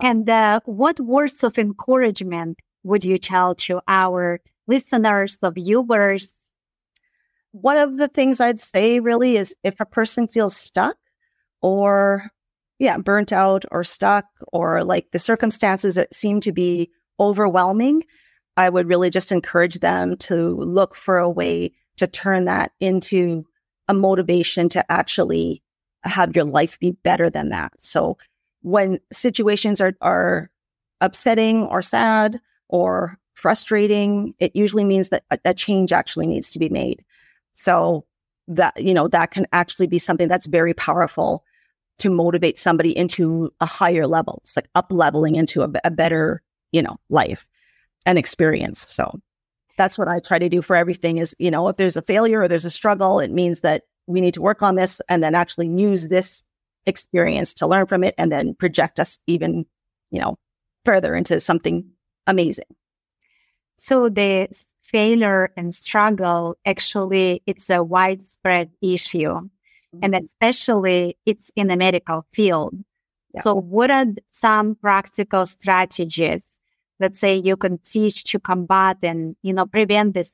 And 0.00 0.28
uh, 0.30 0.60
what 0.64 1.00
words 1.00 1.44
of 1.44 1.58
encouragement 1.58 2.58
would 2.84 3.04
you 3.04 3.18
tell 3.18 3.54
to 3.56 3.80
our 3.88 4.40
listeners, 4.68 5.38
of 5.42 5.54
viewers? 5.54 6.32
One 7.52 7.76
of 7.76 7.96
the 7.96 8.08
things 8.08 8.40
I'd 8.40 8.60
say 8.60 9.00
really 9.00 9.36
is 9.36 9.56
if 9.64 9.80
a 9.80 9.86
person 9.86 10.28
feels 10.28 10.56
stuck 10.56 10.96
or, 11.60 12.30
yeah, 12.78 12.98
burnt 12.98 13.32
out 13.32 13.64
or 13.72 13.82
stuck 13.82 14.26
or 14.52 14.84
like 14.84 15.10
the 15.10 15.18
circumstances 15.18 15.96
that 15.96 16.14
seem 16.14 16.40
to 16.40 16.52
be 16.52 16.90
overwhelming, 17.18 18.04
I 18.56 18.68
would 18.68 18.86
really 18.86 19.10
just 19.10 19.32
encourage 19.32 19.80
them 19.80 20.16
to 20.18 20.56
look 20.56 20.94
for 20.94 21.18
a 21.18 21.30
way 21.30 21.72
to 21.96 22.06
turn 22.06 22.44
that 22.44 22.72
into 22.80 23.44
a 23.88 23.94
motivation 23.94 24.68
to 24.68 24.92
actually 24.92 25.62
have 26.04 26.36
your 26.36 26.44
life 26.44 26.78
be 26.78 26.92
better 27.02 27.30
than 27.30 27.48
that. 27.48 27.72
So 27.78 28.18
when 28.62 28.98
situations 29.12 29.80
are, 29.80 29.94
are 30.00 30.50
upsetting 31.00 31.62
or 31.62 31.82
sad 31.82 32.40
or 32.68 33.18
frustrating, 33.38 34.34
it 34.40 34.54
usually 34.56 34.84
means 34.84 35.10
that 35.10 35.22
a, 35.30 35.38
a 35.44 35.54
change 35.54 35.92
actually 35.92 36.26
needs 36.26 36.50
to 36.50 36.58
be 36.58 36.68
made. 36.68 37.04
So 37.54 38.04
that, 38.48 38.82
you 38.82 38.92
know, 38.92 39.06
that 39.08 39.30
can 39.30 39.46
actually 39.52 39.86
be 39.86 40.00
something 40.00 40.26
that's 40.26 40.46
very 40.48 40.74
powerful 40.74 41.44
to 42.00 42.10
motivate 42.10 42.58
somebody 42.58 42.96
into 42.96 43.52
a 43.60 43.66
higher 43.66 44.08
level. 44.08 44.40
It's 44.42 44.56
like 44.56 44.68
up 44.74 44.86
leveling 44.90 45.36
into 45.36 45.62
a, 45.62 45.70
a 45.84 45.90
better, 45.90 46.42
you 46.72 46.82
know, 46.82 46.96
life 47.10 47.46
and 48.04 48.18
experience. 48.18 48.84
So 48.88 49.20
that's 49.76 49.96
what 49.96 50.08
I 50.08 50.18
try 50.18 50.40
to 50.40 50.48
do 50.48 50.60
for 50.60 50.74
everything 50.74 51.18
is, 51.18 51.36
you 51.38 51.52
know, 51.52 51.68
if 51.68 51.76
there's 51.76 51.96
a 51.96 52.02
failure 52.02 52.40
or 52.40 52.48
there's 52.48 52.64
a 52.64 52.70
struggle, 52.70 53.20
it 53.20 53.30
means 53.30 53.60
that 53.60 53.84
we 54.08 54.20
need 54.20 54.34
to 54.34 54.42
work 54.42 54.62
on 54.62 54.74
this 54.74 55.00
and 55.08 55.22
then 55.22 55.36
actually 55.36 55.68
use 55.68 56.08
this 56.08 56.42
experience 56.86 57.54
to 57.54 57.68
learn 57.68 57.86
from 57.86 58.02
it 58.02 58.16
and 58.18 58.32
then 58.32 58.54
project 58.54 58.98
us 58.98 59.18
even, 59.28 59.64
you 60.10 60.20
know, 60.20 60.36
further 60.84 61.14
into 61.14 61.38
something 61.38 61.88
amazing. 62.26 62.66
So 63.78 64.08
the 64.08 64.48
failure 64.82 65.50
and 65.56 65.74
struggle 65.74 66.56
actually 66.64 67.42
it's 67.46 67.68
a 67.70 67.82
widespread 67.82 68.70
issue 68.82 69.34
mm-hmm. 69.34 69.98
and 70.02 70.14
especially 70.14 71.16
it's 71.26 71.50
in 71.56 71.68
the 71.68 71.76
medical 71.76 72.26
field. 72.32 72.74
Yeah. 73.34 73.42
So 73.42 73.54
what 73.54 73.90
are 73.90 74.06
some 74.28 74.74
practical 74.76 75.44
strategies 75.46 76.44
that 76.98 77.14
say 77.14 77.36
you 77.36 77.56
can 77.56 77.78
teach 77.78 78.24
to 78.24 78.40
combat 78.40 78.98
and 79.02 79.36
you 79.42 79.52
know 79.52 79.66
prevent 79.66 80.14
this 80.14 80.30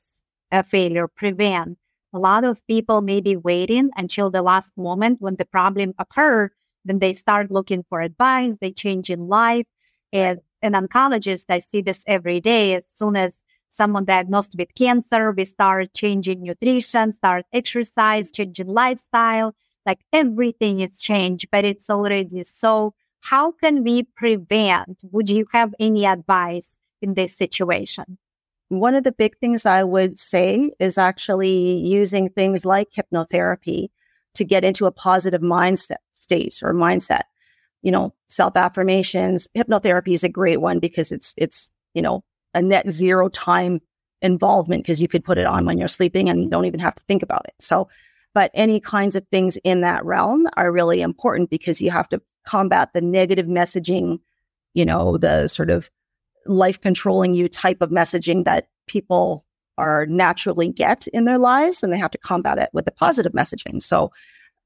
uh, 0.51 0.63
failure 0.63 1.07
prevent 1.07 1.77
a 2.13 2.19
lot 2.19 2.43
of 2.43 2.65
people 2.67 3.01
may 3.01 3.19
be 3.19 3.35
waiting 3.35 3.89
until 3.97 4.29
the 4.29 4.41
last 4.41 4.71
moment 4.77 5.21
when 5.21 5.35
the 5.35 5.45
problem 5.45 5.93
occur 5.99 6.49
then 6.85 6.99
they 6.99 7.13
start 7.13 7.51
looking 7.51 7.83
for 7.89 8.01
advice 8.01 8.57
they 8.61 8.71
change 8.71 9.09
in 9.09 9.27
life 9.27 9.65
as 10.13 10.37
an 10.65 10.73
oncologist 10.73 11.45
i 11.49 11.59
see 11.59 11.81
this 11.81 12.03
every 12.07 12.39
day 12.39 12.75
as 12.75 12.83
soon 12.93 13.15
as 13.15 13.33
someone 13.69 14.05
diagnosed 14.05 14.55
with 14.57 14.73
cancer 14.75 15.31
we 15.31 15.45
start 15.45 15.93
changing 15.93 16.43
nutrition 16.43 17.13
start 17.13 17.45
exercise 17.53 18.31
changing 18.31 18.67
lifestyle 18.67 19.53
like 19.85 19.99
everything 20.11 20.79
is 20.79 20.99
changed 20.99 21.47
but 21.51 21.63
it's 21.63 21.89
already 21.89 22.43
so 22.43 22.93
how 23.25 23.51
can 23.51 23.83
we 23.83 24.03
prevent? 24.03 25.03
Would 25.11 25.31
you 25.31 25.47
have 25.51 25.73
any 25.79 26.05
advice 26.05 26.69
in 27.01 27.15
this 27.15 27.35
situation? 27.35 28.19
One 28.69 28.93
of 28.93 29.03
the 29.03 29.11
big 29.11 29.37
things 29.39 29.65
I 29.65 29.83
would 29.83 30.19
say 30.19 30.71
is 30.79 30.99
actually 30.99 31.77
using 31.77 32.29
things 32.29 32.65
like 32.65 32.89
hypnotherapy 32.91 33.89
to 34.35 34.43
get 34.43 34.63
into 34.63 34.85
a 34.85 34.91
positive 34.91 35.41
mindset 35.41 36.03
state 36.11 36.61
or 36.61 36.71
mindset. 36.71 37.23
You 37.85 37.91
know, 37.91 38.13
self 38.27 38.57
affirmations, 38.57 39.47
hypnotherapy 39.55 40.13
is 40.13 40.25
a 40.25 40.29
great 40.29 40.59
one 40.59 40.79
because 40.79 41.13
it's, 41.13 41.33
it's, 41.37 41.71
you 41.93 42.01
know, 42.01 42.23
a 42.53 42.61
net 42.61 42.89
zero 42.89 43.29
time 43.29 43.79
involvement 44.21 44.83
because 44.83 45.01
you 45.01 45.07
could 45.07 45.23
put 45.23 45.37
it 45.37 45.45
on 45.45 45.65
when 45.65 45.77
you're 45.77 45.87
sleeping 45.87 46.27
and 46.27 46.41
you 46.41 46.49
don't 46.49 46.65
even 46.65 46.79
have 46.79 46.95
to 46.95 47.03
think 47.07 47.23
about 47.23 47.45
it. 47.45 47.53
So, 47.59 47.87
but 48.33 48.51
any 48.53 48.79
kinds 48.79 49.15
of 49.15 49.25
things 49.31 49.57
in 49.63 49.81
that 49.81 50.03
realm 50.03 50.45
are 50.57 50.71
really 50.71 51.01
important 51.01 51.49
because 51.49 51.79
you 51.79 51.91
have 51.91 52.09
to 52.09 52.21
combat 52.45 52.91
the 52.93 53.01
negative 53.01 53.45
messaging, 53.45 54.19
you 54.73 54.85
know, 54.85 55.17
the 55.17 55.47
sort 55.47 55.69
of 55.69 55.89
life 56.45 56.81
controlling 56.81 57.33
you 57.33 57.47
type 57.47 57.81
of 57.81 57.89
messaging 57.89 58.43
that 58.45 58.67
people 58.87 59.45
are 59.77 60.05
naturally 60.05 60.69
get 60.69 61.07
in 61.07 61.25
their 61.25 61.39
lives 61.39 61.81
and 61.81 61.91
they 61.91 61.97
have 61.97 62.11
to 62.11 62.17
combat 62.17 62.57
it 62.57 62.69
with 62.73 62.85
the 62.85 62.91
positive 62.91 63.33
messaging. 63.33 63.81
So, 63.81 64.11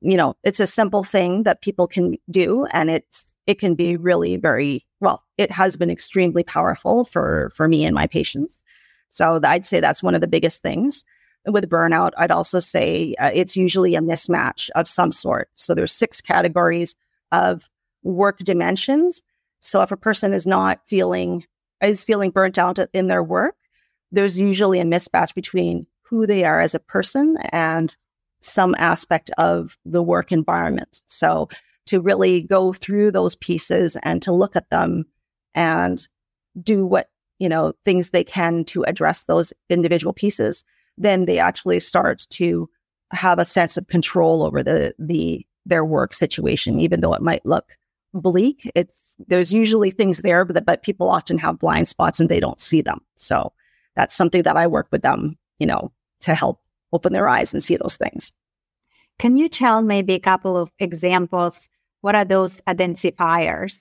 you 0.01 0.15
know, 0.15 0.35
it's 0.43 0.59
a 0.59 0.67
simple 0.67 1.03
thing 1.03 1.43
that 1.43 1.61
people 1.61 1.87
can 1.87 2.17
do 2.29 2.65
and 2.71 2.89
it's 2.89 3.25
it 3.47 3.59
can 3.59 3.73
be 3.75 3.97
really 3.97 4.37
very 4.37 4.85
well, 5.01 5.23
it 5.37 5.51
has 5.51 5.75
been 5.75 5.89
extremely 5.89 6.43
powerful 6.43 7.05
for 7.05 7.51
for 7.55 7.67
me 7.67 7.85
and 7.85 7.95
my 7.95 8.07
patients. 8.07 8.63
So 9.09 9.39
I'd 9.43 9.65
say 9.65 9.79
that's 9.79 10.03
one 10.03 10.15
of 10.15 10.21
the 10.21 10.27
biggest 10.27 10.61
things. 10.61 11.03
With 11.47 11.69
burnout, 11.69 12.11
I'd 12.17 12.31
also 12.31 12.59
say 12.59 13.15
uh, 13.17 13.31
it's 13.33 13.57
usually 13.57 13.95
a 13.95 14.01
mismatch 14.01 14.69
of 14.75 14.87
some 14.87 15.11
sort. 15.11 15.49
So 15.55 15.73
there's 15.73 15.91
six 15.91 16.21
categories 16.21 16.95
of 17.31 17.69
work 18.03 18.39
dimensions. 18.39 19.23
So 19.61 19.81
if 19.81 19.91
a 19.91 19.97
person 19.97 20.33
is 20.33 20.45
not 20.45 20.81
feeling 20.85 21.45
is 21.81 22.03
feeling 22.03 22.31
burnt 22.31 22.57
out 22.57 22.77
in 22.93 23.07
their 23.07 23.23
work, 23.23 23.55
there's 24.11 24.39
usually 24.39 24.79
a 24.79 24.85
mismatch 24.85 25.33
between 25.33 25.87
who 26.03 26.27
they 26.27 26.43
are 26.43 26.59
as 26.59 26.75
a 26.75 26.79
person 26.79 27.37
and 27.51 27.95
some 28.41 28.75
aspect 28.77 29.31
of 29.37 29.77
the 29.85 30.03
work 30.03 30.31
environment. 30.31 31.01
So 31.07 31.49
to 31.87 31.99
really 31.99 32.41
go 32.41 32.73
through 32.73 33.11
those 33.11 33.35
pieces 33.35 33.97
and 34.03 34.21
to 34.21 34.31
look 34.31 34.55
at 34.55 34.69
them 34.69 35.05
and 35.55 36.07
do 36.61 36.85
what, 36.85 37.09
you 37.39 37.49
know, 37.49 37.73
things 37.83 38.09
they 38.09 38.23
can 38.23 38.63
to 38.65 38.83
address 38.83 39.23
those 39.23 39.53
individual 39.69 40.13
pieces, 40.13 40.63
then 40.97 41.25
they 41.25 41.39
actually 41.39 41.79
start 41.79 42.25
to 42.31 42.69
have 43.11 43.39
a 43.39 43.45
sense 43.45 43.77
of 43.77 43.87
control 43.87 44.43
over 44.43 44.61
the 44.61 44.93
the 44.99 45.45
their 45.65 45.85
work 45.85 46.13
situation, 46.13 46.79
even 46.79 46.99
though 46.99 47.13
it 47.13 47.21
might 47.21 47.45
look 47.45 47.77
bleak. 48.13 48.69
It's 48.75 49.15
there's 49.27 49.53
usually 49.53 49.91
things 49.91 50.19
there, 50.19 50.45
but 50.45 50.65
but 50.65 50.83
people 50.83 51.09
often 51.09 51.37
have 51.39 51.59
blind 51.59 51.87
spots 51.87 52.19
and 52.19 52.29
they 52.29 52.39
don't 52.39 52.59
see 52.59 52.81
them. 52.81 52.99
So 53.15 53.53
that's 53.95 54.15
something 54.15 54.43
that 54.43 54.57
I 54.57 54.67
work 54.67 54.87
with 54.91 55.01
them, 55.01 55.37
you 55.57 55.65
know, 55.65 55.91
to 56.21 56.35
help 56.35 56.61
open 56.91 57.13
their 57.13 57.27
eyes 57.27 57.53
and 57.53 57.63
see 57.63 57.75
those 57.75 57.97
things. 57.97 58.31
Can 59.17 59.37
you 59.37 59.49
tell 59.49 59.81
maybe 59.81 60.13
a 60.13 60.19
couple 60.19 60.57
of 60.57 60.71
examples? 60.79 61.69
What 62.01 62.15
are 62.15 62.25
those 62.25 62.61
identifiers? 62.61 63.79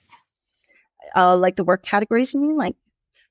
Uh, 1.15 1.37
like 1.37 1.55
the 1.55 1.63
work 1.63 1.83
categories, 1.83 2.33
you 2.33 2.41
mean? 2.41 2.57
Like, 2.57 2.75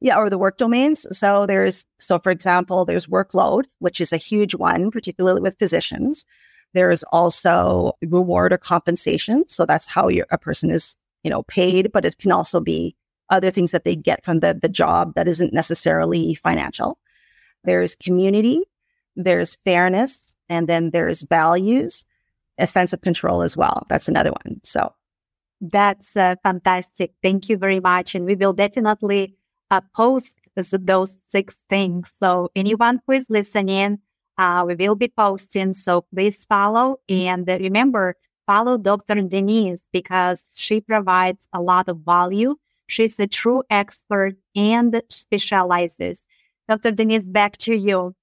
yeah, 0.01 0.17
or 0.17 0.31
the 0.31 0.39
work 0.39 0.57
domains. 0.57 1.07
So 1.17 1.45
there's, 1.47 1.85
so 1.99 2.19
for 2.19 2.31
example, 2.31 2.85
there's 2.85 3.07
workload, 3.07 3.65
which 3.81 4.01
is 4.01 4.13
a 4.13 4.17
huge 4.17 4.55
one, 4.55 4.91
particularly 4.91 5.41
with 5.41 5.59
physicians. 5.59 6.25
There's 6.73 7.03
also 7.13 7.93
reward 8.03 8.53
or 8.53 8.59
compensation. 8.59 9.47
So 9.49 9.67
that's 9.67 9.87
how 9.87 10.09
a 10.09 10.39
person 10.39 10.71
is, 10.71 10.97
you 11.25 11.31
know, 11.31 11.43
paid, 11.43 11.93
but 11.93 12.05
it 12.05 12.17
can 12.19 12.33
also 12.33 12.61
be 12.61 12.97
other 13.31 13.51
things 13.51 13.73
that 13.73 13.85
they 13.85 13.97
get 13.97 14.25
from 14.25 14.41
the, 14.41 14.55
the 14.55 14.69
job 14.69 15.15
that 15.15 15.29
isn't 15.29 15.53
necessarily 15.53 16.35
financial. 16.35 16.99
There's 17.65 17.97
community, 17.97 18.65
there's 19.19 19.57
fairness, 19.65 20.35
and 20.49 20.69
then 20.69 20.91
there's 20.91 21.23
values, 21.23 22.07
a 22.57 22.67
sense 22.67 22.93
of 22.93 23.01
control 23.03 23.43
as 23.43 23.57
well. 23.57 23.87
That's 23.89 24.09
another 24.09 24.31
one. 24.31 24.61
So 24.63 24.93
that's 25.61 26.17
uh, 26.17 26.37
fantastic. 26.43 27.13
Thank 27.23 27.49
you 27.49 27.59
very 27.59 27.81
much. 27.81 28.15
And 28.15 28.25
we 28.25 28.37
will 28.37 28.53
definitely 28.53 29.35
uh, 29.71 29.81
post 29.95 30.35
those 30.55 31.15
six 31.29 31.57
things. 31.69 32.13
So 32.21 32.51
anyone 32.57 33.01
who 33.07 33.13
is 33.13 33.29
listening, 33.29 33.99
uh, 34.39 34.65
we 34.67 34.75
will 34.75 34.97
be 34.97 35.09
posting, 35.09 35.73
so 35.73 36.03
please 36.13 36.45
follow. 36.45 36.99
And 37.09 37.47
remember, 37.47 38.17
follow 38.47 38.79
Dr. 38.79 39.21
Denise 39.23 39.83
because 39.93 40.45
she 40.55 40.81
provides 40.81 41.47
a 41.53 41.61
lot 41.61 41.89
of 41.89 41.99
value. 41.99 42.57
She's 42.89 43.21
a 43.21 43.27
true 43.27 43.63
expert 43.71 44.37
and 44.57 45.03
specializes. 45.11 46.23
Dr. 46.69 46.91
Denise, 46.91 47.25
back 47.25 47.57
to 47.59 47.75
you. 47.75 48.15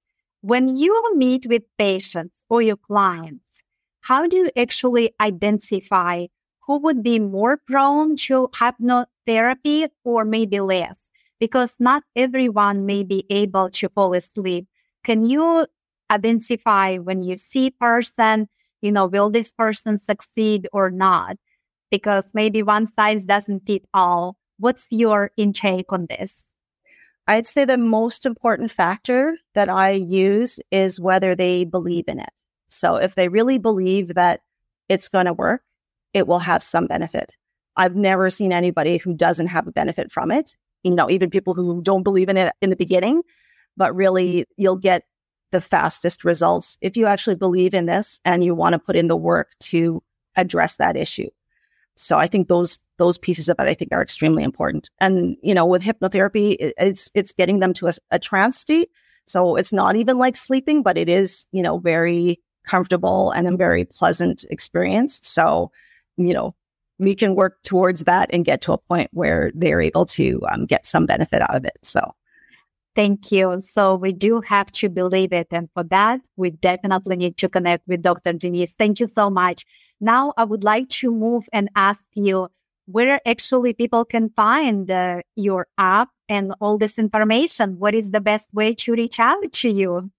When 0.46 0.78
you 0.78 0.94
meet 1.16 1.48
with 1.50 1.64
patients 1.76 2.44
or 2.52 2.62
your 2.62 2.78
clients, 2.78 3.64
how 4.02 4.28
do 4.28 4.38
you 4.38 4.52
actually 4.56 5.10
identify 5.20 6.28
who 6.68 6.78
would 6.82 7.02
be 7.02 7.18
more 7.18 7.58
prone 7.58 8.16
to 8.28 8.50
hypnotherapy 8.54 9.90
or 10.04 10.24
maybe 10.24 10.60
less? 10.60 11.00
Because 11.40 11.74
not 11.80 12.04
everyone 12.16 12.86
may 12.86 13.04
be 13.04 13.26
able 13.32 13.72
to 13.72 13.90
fall 13.90 14.14
asleep. 14.14 14.68
Can 15.04 15.26
you 15.26 15.66
identify 16.12 16.98
when 16.98 17.24
you 17.24 17.38
see 17.38 17.72
person, 17.72 18.48
you 18.84 18.92
know, 18.92 19.08
will 19.08 19.32
this 19.32 19.52
person 19.52 19.98
succeed 19.98 20.68
or 20.72 20.92
not? 20.92 21.38
Because 21.90 22.28
maybe 22.36 22.62
one 22.62 22.86
size 22.86 23.26
doesn't 23.26 23.66
fit 23.66 23.88
all. 23.96 24.38
What's 24.60 24.86
your 24.92 25.32
intake 25.38 25.92
on 25.92 26.06
this? 26.06 26.44
I'd 27.28 27.48
say 27.48 27.66
the 27.66 27.78
most 27.78 28.26
important 28.26 28.72
factor 28.72 29.38
that 29.56 29.70
I 29.70 29.92
use 29.92 30.60
is 30.72 31.00
whether 31.00 31.34
they 31.36 31.66
believe 31.66 32.06
in 32.08 32.20
it. 32.20 32.42
So 32.68 32.98
if 32.98 33.16
they 33.16 33.30
really 33.30 33.58
believe 33.58 34.14
that 34.14 34.42
it's 34.90 35.08
going 35.08 35.26
to 35.26 35.34
work, 35.34 35.64
it 36.14 36.28
will 36.28 36.40
have 36.40 36.62
some 36.62 36.88
benefit. 36.88 37.36
I've 37.76 37.96
never 37.96 38.30
seen 38.30 38.54
anybody 38.54 38.98
who 38.98 39.14
doesn't 39.14 39.48
have 39.48 39.68
a 39.68 39.72
benefit 39.72 40.12
from 40.12 40.32
it. 40.32 40.56
You 40.84 40.92
know, 40.92 41.10
even 41.10 41.30
people 41.30 41.54
who 41.54 41.82
don't 41.82 42.04
believe 42.04 42.30
in 42.30 42.38
it 42.38 42.54
in 42.62 42.70
the 42.70 42.76
beginning, 42.76 43.24
but 43.76 43.96
really 43.96 44.46
you'll 44.56 44.78
get 44.78 45.04
the 45.52 45.62
fastest 45.62 46.24
results 46.24 46.78
if 46.82 46.96
you 46.96 47.08
actually 47.08 47.36
believe 47.36 47.74
in 47.74 47.86
this 47.86 48.20
and 48.24 48.44
you 48.44 48.54
want 48.54 48.74
to 48.74 48.80
put 48.80 48.96
in 48.96 49.08
the 49.08 49.18
work 49.18 49.52
to 49.60 50.04
address 50.36 50.78
that 50.78 50.96
issue. 50.96 51.30
So 51.96 52.18
I 52.18 52.28
think 52.28 52.48
those 52.48 52.80
those 52.98 53.18
pieces 53.18 53.50
of 53.50 53.58
it 53.60 53.68
I 53.68 53.74
think 53.74 53.92
are 53.92 54.02
extremely 54.02 54.44
important. 54.44 54.90
And 55.00 55.38
you 55.42 55.54
know, 55.54 55.66
with 55.66 55.82
hypnotherapy, 55.82 56.56
it, 56.60 56.74
it's 56.78 57.10
it's 57.14 57.34
getting 57.34 57.60
them 57.60 57.74
to 57.74 57.88
a, 57.88 57.94
a 58.12 58.20
trance 58.20 58.58
state. 58.58 58.90
So 59.26 59.56
it's 59.56 59.74
not 59.74 59.96
even 59.96 60.18
like 60.18 60.36
sleeping, 60.36 60.84
but 60.84 60.98
it 60.98 61.10
is 61.10 61.48
you 61.52 61.64
know 61.64 61.80
very 61.80 62.40
comfortable 62.66 63.32
and 63.32 63.48
a 63.48 63.56
very 63.56 63.86
pleasant 63.86 64.46
experience. 64.50 65.20
So 65.24 65.72
you 66.18 66.34
know, 66.34 66.56
we 67.00 67.16
can 67.16 67.36
work 67.36 67.62
towards 67.64 68.06
that 68.06 68.30
and 68.32 68.46
get 68.46 68.62
to 68.62 68.74
a 68.74 68.78
point 68.78 69.10
where 69.12 69.52
they're 69.54 69.82
able 69.82 70.06
to 70.06 70.42
um, 70.52 70.66
get 70.66 70.86
some 70.86 71.06
benefit 71.06 71.42
out 71.42 71.56
of 71.56 71.66
it. 71.66 71.78
So. 71.84 72.02
Thank 72.96 73.30
you. 73.30 73.60
So 73.60 73.96
we 73.96 74.14
do 74.14 74.40
have 74.40 74.72
to 74.72 74.88
believe 74.88 75.34
it. 75.34 75.48
And 75.52 75.70
for 75.74 75.84
that, 75.84 76.22
we 76.38 76.52
definitely 76.52 77.18
need 77.18 77.36
to 77.38 77.50
connect 77.50 77.86
with 77.90 78.02
Dr. 78.02 78.32
Denise. 78.32 78.74
Thank 78.80 79.02
you 79.02 79.08
so 79.08 79.30
much. 79.30 79.66
Now 80.00 80.34
I 80.38 80.44
would 80.44 80.64
like 80.64 80.90
to 80.90 81.12
move 81.12 81.48
and 81.54 81.70
ask 81.76 82.02
you 82.14 82.50
where 82.86 83.20
actually 83.26 83.74
people 83.74 84.06
can 84.06 84.30
find 84.30 84.90
uh, 84.92 85.22
your 85.36 85.68
app 85.78 86.10
and 86.30 86.54
all 86.62 86.78
this 86.78 87.00
information. 87.00 87.80
What 87.80 87.96
is 87.96 88.12
the 88.12 88.22
best 88.22 88.48
way 88.54 88.74
to 88.76 88.94
reach 88.94 89.20
out 89.20 89.52
to 89.52 89.70
you? 89.70 90.12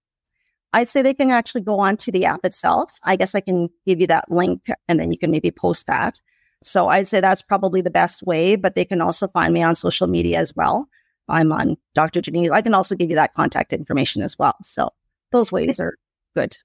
I'd 0.73 0.89
say 0.89 1.01
they 1.01 1.13
can 1.13 1.31
actually 1.31 1.61
go 1.61 1.79
on 1.79 1.97
to 1.97 2.11
the 2.11 2.25
app 2.25 2.43
itself. 2.43 2.99
I 3.03 3.15
guess 3.15 3.35
I 3.35 3.39
can 3.39 3.69
give 3.85 4.01
you 4.01 4.07
that 4.07 4.29
link 4.29 4.67
and 4.87 4.99
then 4.99 5.11
you 5.11 5.17
can 5.17 5.31
maybe 5.31 5.51
post 5.51 5.87
that. 5.87 6.21
So 6.63 6.89
I'd 6.89 7.07
say 7.07 7.21
that's 7.21 7.41
probably 7.41 7.81
the 7.81 7.89
best 7.89 8.23
way, 8.23 8.55
but 8.55 8.75
they 8.75 8.85
can 8.85 8.99
also 8.99 9.27
find 9.27 9.53
me 9.53 9.63
on 9.63 9.75
social 9.75 10.07
media 10.07 10.39
as 10.39 10.53
well. 10.55 10.89
I'm 11.29 11.51
on 11.51 11.77
Dr. 11.93 12.21
Denise. 12.21 12.51
I 12.51 12.61
can 12.61 12.73
also 12.73 12.95
give 12.95 13.09
you 13.09 13.15
that 13.15 13.33
contact 13.33 13.73
information 13.73 14.21
as 14.21 14.37
well. 14.37 14.55
So 14.61 14.89
those 15.31 15.51
ways 15.51 15.79
are 15.79 15.95
good. 16.35 16.57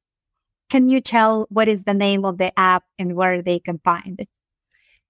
Can 0.72 0.88
you 0.88 1.02
tell 1.02 1.46
what 1.50 1.68
is 1.68 1.84
the 1.84 1.92
name 1.92 2.24
of 2.24 2.38
the 2.38 2.58
app 2.58 2.84
and 2.98 3.14
where 3.14 3.42
they 3.42 3.58
can 3.58 3.78
find 3.84 4.18
it? 4.18 4.28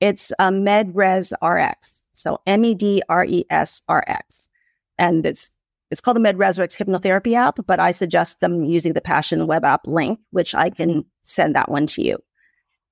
It's 0.01 0.33
uh, 0.41 0.51
MedRes 0.51 1.33
RX. 1.41 2.03
So 2.13 2.41
M 2.49 2.65
E 2.65 2.75
D 2.75 3.01
R 3.09 3.25
E 3.25 3.45
S 3.49 3.81
R 3.87 4.03
X. 4.09 4.49
And 4.99 5.25
it's 5.25 5.53
it's 5.93 6.01
called 6.01 6.17
the 6.17 6.21
MedResRx 6.21 6.77
hypnotherapy 6.77 7.35
app, 7.35 7.59
but 7.65 7.79
I 7.79 7.93
suggest 7.93 8.41
them 8.41 8.65
using 8.65 8.95
the 8.95 9.01
Passion 9.01 9.47
web 9.47 9.65
app 9.65 9.87
link, 9.87 10.19
which 10.33 10.53
I 10.53 10.69
can 10.69 11.05
send 11.23 11.55
that 11.55 11.71
one 11.71 11.87
to 11.95 12.03
you. 12.03 12.19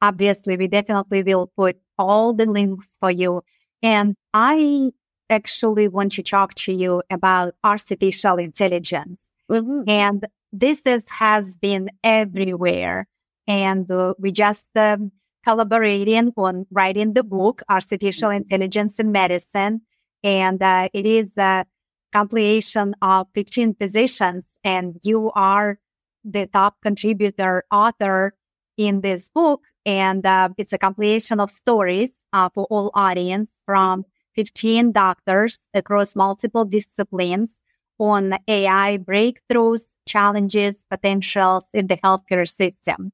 Obviously, 0.01 0.57
we 0.57 0.69
definitely 0.69 1.25
will 1.25 1.51
put 1.57 1.77
all 1.99 2.35
the 2.35 2.47
links 2.47 2.87
for 3.01 3.11
you. 3.11 3.43
And 3.83 4.15
I 4.33 4.93
actually 5.29 5.89
want 5.89 6.13
to 6.13 6.23
talk 6.23 6.55
to 6.67 6.73
you 6.73 7.03
about 7.11 7.55
artificial 7.65 8.37
intelligence. 8.37 9.19
Mm-hmm. 9.51 9.91
And 9.91 10.27
this 10.53 10.83
is, 10.85 11.05
has 11.09 11.57
been 11.57 11.91
everywhere. 12.03 13.07
And 13.47 13.91
uh, 13.91 14.15
we 14.19 14.33
just 14.33 14.67
um, 14.77 15.13
collaborating 15.45 16.33
on 16.37 16.67
writing 16.71 17.15
the 17.15 17.23
book, 17.23 17.63
Artificial 17.69 18.31
Intelligence 18.31 18.99
in 18.99 19.13
Medicine. 19.13 19.83
And 20.23 20.63
uh, 20.63 20.89
it 20.93 21.07
is 21.07 21.37
a 21.37 21.65
compilation 22.13 22.95
of 23.03 23.29
15 23.35 23.75
physicians, 23.75 24.45
and 24.65 24.97
you 25.05 25.31
are 25.35 25.79
the 26.25 26.47
top 26.47 26.77
contributor 26.83 27.65
author 27.71 28.35
in 28.77 29.01
this 29.01 29.29
book. 29.29 29.63
And 29.87 30.27
uh, 30.27 30.51
it's 30.59 30.73
a 30.73 30.79
compilation 30.79 31.41
of 31.41 31.51
stories 31.51 32.11
uh, 32.33 32.51
for 32.53 32.67
all 32.69 32.91
audience 32.95 33.51
from 33.65 34.05
15 34.35 34.93
doctors 34.93 35.59
across 35.73 36.15
multiple 36.15 36.65
disciplines 36.65 37.60
on 38.01 38.35
AI 38.49 38.99
breakthroughs, 38.99 39.83
challenges, 40.07 40.75
potentials 40.91 41.65
in 41.73 41.87
the 41.87 41.99
healthcare 41.99 42.49
system. 42.49 43.13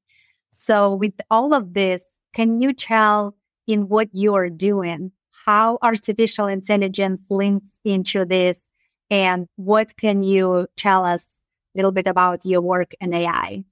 So 0.51 0.95
with 0.95 1.13
all 1.29 1.53
of 1.53 1.73
this, 1.73 2.01
can 2.33 2.61
you 2.61 2.73
tell 2.73 3.35
in 3.67 3.89
what 3.89 4.09
you're 4.13 4.49
doing 4.49 5.11
how 5.45 5.77
artificial 5.81 6.47
intelligence 6.47 7.21
links 7.29 7.69
into 7.85 8.25
this 8.25 8.59
and 9.09 9.47
what 9.55 9.95
can 9.95 10.21
you 10.21 10.67
tell 10.75 11.05
us 11.05 11.23
a 11.23 11.77
little 11.77 11.93
bit 11.93 12.05
about 12.05 12.45
your 12.45 12.61
work 12.61 12.93
in 12.99 13.13
AI? 13.13 13.63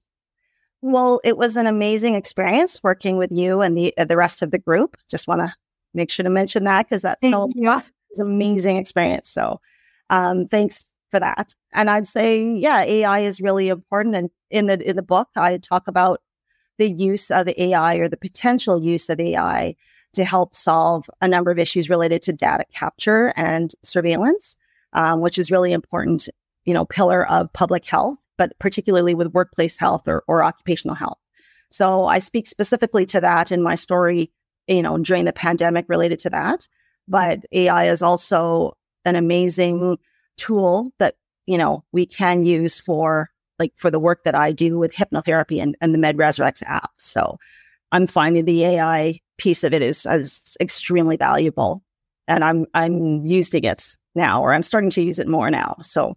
Well, 0.80 1.20
it 1.22 1.36
was 1.36 1.56
an 1.56 1.66
amazing 1.66 2.14
experience 2.14 2.82
working 2.82 3.18
with 3.18 3.30
you 3.30 3.60
and 3.60 3.76
the 3.76 3.92
uh, 3.98 4.04
the 4.04 4.16
rest 4.16 4.40
of 4.40 4.52
the 4.52 4.58
group. 4.58 4.96
Just 5.10 5.28
want 5.28 5.40
to 5.40 5.52
make 5.92 6.10
sure 6.10 6.24
to 6.24 6.30
mention 6.30 6.64
that 6.64 6.86
because 6.86 7.02
that's 7.02 7.20
so, 7.28 7.50
an 7.54 7.82
amazing 8.20 8.76
experience. 8.78 9.28
So, 9.28 9.60
um, 10.08 10.46
thanks 10.46 10.85
for 11.10 11.20
that. 11.20 11.54
And 11.72 11.90
I'd 11.90 12.06
say, 12.06 12.42
yeah, 12.42 12.82
AI 12.82 13.20
is 13.20 13.40
really 13.40 13.68
important. 13.68 14.16
And 14.16 14.30
in 14.50 14.66
the 14.66 14.88
in 14.88 14.96
the 14.96 15.02
book, 15.02 15.28
I 15.36 15.58
talk 15.58 15.88
about 15.88 16.20
the 16.78 16.90
use 16.90 17.30
of 17.30 17.48
AI 17.56 17.96
or 17.96 18.08
the 18.08 18.16
potential 18.16 18.82
use 18.82 19.08
of 19.08 19.18
AI 19.18 19.76
to 20.14 20.24
help 20.24 20.54
solve 20.54 21.08
a 21.20 21.28
number 21.28 21.50
of 21.50 21.58
issues 21.58 21.88
related 21.90 22.22
to 22.22 22.32
data 22.32 22.64
capture 22.72 23.32
and 23.36 23.72
surveillance 23.82 24.56
um, 24.96 25.20
which 25.20 25.38
is 25.38 25.50
really 25.50 25.72
important, 25.72 26.28
you 26.64 26.74
know, 26.74 26.84
pillar 26.84 27.28
of 27.28 27.52
public 27.52 27.84
health, 27.84 28.18
but 28.36 28.58
particularly 28.58 29.14
with 29.14 29.32
workplace 29.32 29.76
health 29.76 30.08
or, 30.08 30.24
or 30.26 30.42
occupational 30.42 30.96
health. 30.96 31.18
So 31.70 32.06
I 32.06 32.18
speak 32.18 32.46
specifically 32.46 33.06
to 33.06 33.20
that 33.20 33.52
in 33.52 33.62
my 33.62 33.74
story, 33.74 34.32
you 34.66 34.82
know, 34.82 34.98
during 34.98 35.26
the 35.26 35.32
pandemic 35.32 35.86
related 35.88 36.18
to 36.20 36.30
that. 36.30 36.66
But 37.06 37.44
AI 37.52 37.88
is 37.88 38.02
also 38.02 38.76
an 39.04 39.16
amazing 39.16 39.98
tool 40.36 40.92
that, 40.98 41.14
you 41.46 41.58
know, 41.58 41.84
we 41.92 42.06
can 42.06 42.44
use 42.44 42.78
for 42.78 43.30
like 43.58 43.72
for 43.76 43.90
the 43.90 44.00
work 44.00 44.24
that 44.24 44.34
I 44.34 44.52
do 44.52 44.78
with 44.78 44.94
hypnotherapy 44.94 45.62
and, 45.62 45.76
and 45.80 45.94
the 45.94 45.98
MedResRx 45.98 46.62
app. 46.66 46.90
So 46.98 47.38
I'm 47.92 48.06
finding 48.06 48.44
the 48.44 48.64
AI 48.64 49.20
piece 49.38 49.64
of 49.64 49.72
it 49.72 49.82
is, 49.82 50.04
is 50.06 50.56
extremely 50.60 51.16
valuable 51.16 51.82
and 52.28 52.44
I'm 52.44 52.66
I'm 52.74 53.24
using 53.24 53.64
it 53.64 53.96
now, 54.14 54.42
or 54.42 54.52
I'm 54.52 54.62
starting 54.62 54.90
to 54.90 55.02
use 55.02 55.18
it 55.18 55.28
more 55.28 55.50
now. 55.50 55.76
So 55.82 56.16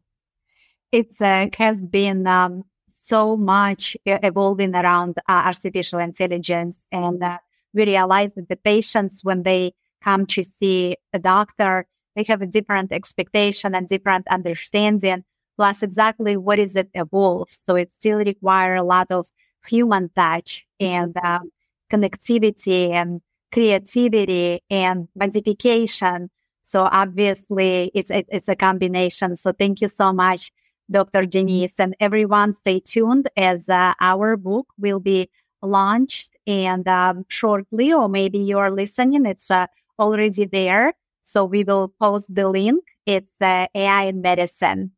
it's 0.91 1.21
uh, 1.21 1.47
has 1.58 1.84
been 1.86 2.25
um, 2.27 2.63
so 3.01 3.38
much 3.38 3.95
evolving 4.05 4.75
around 4.75 5.17
uh, 5.27 5.43
artificial 5.45 5.99
intelligence, 5.99 6.77
and 6.91 7.21
uh, 7.23 7.38
we 7.73 7.86
realize 7.86 8.34
that 8.36 8.49
the 8.49 8.55
patients 8.55 9.23
when 9.23 9.43
they 9.43 9.73
come 10.01 10.25
to 10.25 10.43
see 10.43 10.95
a 11.13 11.19
doctor, 11.19 11.86
they 12.19 12.32
have 12.32 12.41
a 12.41 12.47
different 12.47 12.91
expectation 12.91 13.73
and 13.73 13.88
different 13.88 14.27
understanding. 14.27 15.23
Plus, 15.58 15.82
exactly 15.82 16.36
what 16.36 16.60
is 16.60 16.75
it 16.75 16.89
evolve? 16.93 17.47
So 17.65 17.75
it 17.75 17.91
still 17.93 18.17
require 18.17 18.75
a 18.75 18.84
lot 18.84 19.08
of 19.10 19.27
human 19.65 20.10
touch 20.10 20.65
and 20.79 21.15
um, 21.23 21.51
connectivity 21.89 22.91
and 22.91 23.21
creativity 23.53 24.62
and 24.69 25.08
modification. 25.15 26.29
So 26.63 26.89
obviously 26.91 27.89
it's, 27.93 28.12
it's 28.12 28.49
a 28.49 28.55
combination. 28.55 29.38
So 29.38 29.53
thank 29.53 29.79
you 29.82 29.88
so 29.88 30.12
much, 30.12 30.51
Dr. 30.91 31.25
Denise 31.25 31.79
and 31.79 31.95
everyone 32.01 32.53
stay 32.53 32.82
tuned 32.82 33.29
as 33.38 33.69
uh, 33.69 33.93
our 34.01 34.36
book 34.36 34.67
will 34.77 34.99
be 34.99 35.29
launched 35.62 36.32
and 36.45 36.86
um, 36.88 37.25
shortly, 37.29 37.93
or 37.93 38.10
maybe 38.10 38.39
you're 38.39 38.71
listening, 38.71 39.25
it's 39.25 39.49
uh, 39.49 39.67
already 39.97 40.45
there. 40.45 40.93
So 41.30 41.46
we 41.46 41.63
will 41.63 41.94
post 42.02 42.34
the 42.34 42.50
link. 42.50 42.84
It's 43.06 43.39
uh, 43.39 43.68
AI 43.76 44.06
in 44.06 44.22
medicine. 44.22 44.94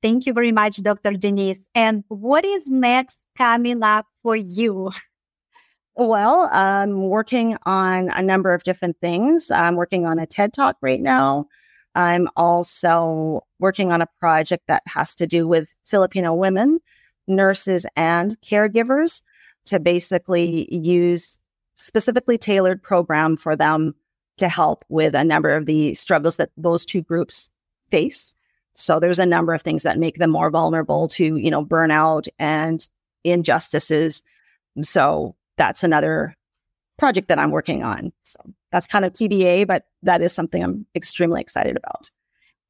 Thank 0.00 0.26
you 0.26 0.32
very 0.32 0.52
much, 0.52 0.76
Dr. 0.76 1.14
Denise. 1.14 1.66
And 1.74 2.04
what 2.06 2.44
is 2.44 2.68
next 2.68 3.18
coming 3.36 3.82
up 3.82 4.06
for 4.22 4.36
you? 4.36 4.92
Well, 5.96 6.48
I'm 6.52 7.08
working 7.08 7.58
on 7.66 8.10
a 8.10 8.22
number 8.22 8.54
of 8.54 8.62
different 8.62 8.96
things. 9.00 9.50
I'm 9.50 9.74
working 9.74 10.06
on 10.06 10.20
a 10.20 10.24
TED 10.24 10.54
Talk 10.54 10.76
right 10.80 11.00
now. 11.00 11.48
I'm 11.96 12.28
also 12.36 13.42
working 13.58 13.90
on 13.90 14.00
a 14.00 14.08
project 14.20 14.68
that 14.68 14.84
has 14.86 15.16
to 15.16 15.26
do 15.26 15.48
with 15.48 15.74
Filipino 15.84 16.32
women, 16.32 16.78
nurses, 17.26 17.86
and 17.96 18.40
caregivers 18.40 19.22
to 19.66 19.80
basically 19.80 20.72
use 20.72 21.40
specifically 21.74 22.38
tailored 22.38 22.82
program 22.82 23.36
for 23.36 23.56
them 23.56 23.96
to 24.42 24.48
help 24.48 24.84
with 24.88 25.14
a 25.14 25.24
number 25.24 25.50
of 25.50 25.66
the 25.66 25.94
struggles 25.94 26.36
that 26.36 26.50
those 26.56 26.84
two 26.84 27.00
groups 27.00 27.50
face. 27.90 28.34
So 28.74 28.98
there's 28.98 29.20
a 29.20 29.26
number 29.26 29.54
of 29.54 29.62
things 29.62 29.84
that 29.84 29.98
make 29.98 30.18
them 30.18 30.30
more 30.30 30.50
vulnerable 30.50 31.06
to, 31.08 31.36
you 31.36 31.50
know, 31.50 31.64
burnout 31.64 32.26
and 32.40 32.86
injustices. 33.22 34.24
So 34.80 35.36
that's 35.56 35.84
another 35.84 36.34
project 36.98 37.28
that 37.28 37.38
I'm 37.38 37.52
working 37.52 37.84
on. 37.84 38.12
So 38.24 38.40
that's 38.72 38.88
kind 38.88 39.04
of 39.04 39.12
TBA, 39.12 39.68
but 39.68 39.86
that 40.02 40.22
is 40.22 40.32
something 40.32 40.62
I'm 40.62 40.86
extremely 40.94 41.40
excited 41.40 41.76
about. 41.76 42.10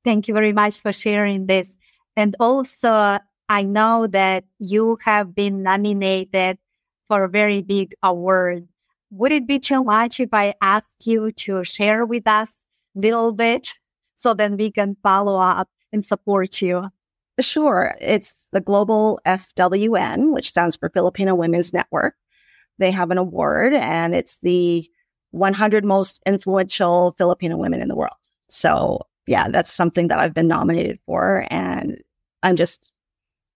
Thank 0.04 0.28
you 0.28 0.34
very 0.34 0.52
much 0.52 0.78
for 0.78 0.92
sharing 0.92 1.46
this. 1.46 1.70
And 2.16 2.36
also, 2.38 3.18
I 3.48 3.62
know 3.62 4.06
that 4.08 4.44
you 4.58 4.98
have 5.04 5.34
been 5.34 5.62
nominated 5.62 6.58
for 7.08 7.24
a 7.24 7.28
very 7.28 7.62
big 7.62 7.94
award. 8.02 8.68
Would 9.12 9.32
it 9.32 9.46
be 9.46 9.58
too 9.58 9.84
much 9.84 10.20
if 10.20 10.30
I 10.32 10.54
ask 10.62 10.88
you 11.04 11.32
to 11.32 11.64
share 11.64 12.06
with 12.06 12.26
us 12.26 12.54
a 12.96 13.00
little 13.00 13.32
bit 13.32 13.74
so 14.16 14.32
then 14.32 14.56
we 14.56 14.70
can 14.70 14.96
follow 15.02 15.38
up 15.38 15.68
and 15.92 16.02
support 16.02 16.62
you? 16.62 16.88
Sure. 17.38 17.94
It's 18.00 18.48
the 18.52 18.62
Global 18.62 19.20
FWN, 19.26 20.32
which 20.32 20.48
stands 20.48 20.76
for 20.76 20.88
Filipino 20.88 21.34
Women's 21.34 21.74
Network. 21.74 22.14
They 22.78 22.90
have 22.90 23.10
an 23.10 23.18
award 23.18 23.74
and 23.74 24.14
it's 24.14 24.38
the 24.42 24.88
100 25.32 25.84
most 25.84 26.22
influential 26.24 27.14
Filipino 27.18 27.58
women 27.58 27.82
in 27.82 27.88
the 27.88 27.96
world. 27.96 28.16
So, 28.48 29.02
yeah, 29.26 29.50
that's 29.50 29.70
something 29.70 30.08
that 30.08 30.20
I've 30.20 30.34
been 30.34 30.48
nominated 30.48 30.98
for. 31.04 31.46
And 31.50 31.98
I'm 32.42 32.56
just 32.56 32.90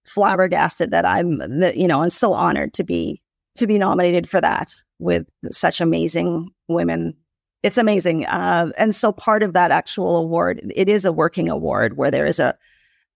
flabbergasted 0.04 0.90
that 0.90 1.06
I'm, 1.06 1.38
that, 1.60 1.78
you 1.78 1.88
know, 1.88 2.02
I'm 2.02 2.10
so 2.10 2.34
honored 2.34 2.74
to 2.74 2.84
be, 2.84 3.22
to 3.58 3.66
be 3.66 3.78
nominated 3.78 4.28
for 4.28 4.40
that 4.40 4.74
with 4.98 5.26
such 5.50 5.80
amazing 5.80 6.50
women. 6.68 7.14
It's 7.62 7.78
amazing. 7.78 8.26
Uh, 8.26 8.70
and 8.78 8.94
so 8.94 9.12
part 9.12 9.42
of 9.42 9.52
that 9.54 9.70
actual 9.70 10.16
award, 10.16 10.60
it 10.74 10.88
is 10.88 11.04
a 11.04 11.12
working 11.12 11.48
award 11.48 11.96
where 11.96 12.10
there 12.10 12.26
is 12.26 12.38
a, 12.38 12.56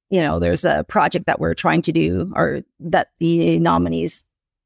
you 0.09 0.21
know, 0.21 0.39
there's 0.39 0.65
a 0.65 0.85
project 0.89 1.27
that 1.27 1.41
we're 1.41 1.55
trying 1.55 1.83
to 1.83 1.93
do 1.93 2.33
or 2.35 2.63
that 2.81 3.11
the 3.19 3.59
nominees 3.61 4.25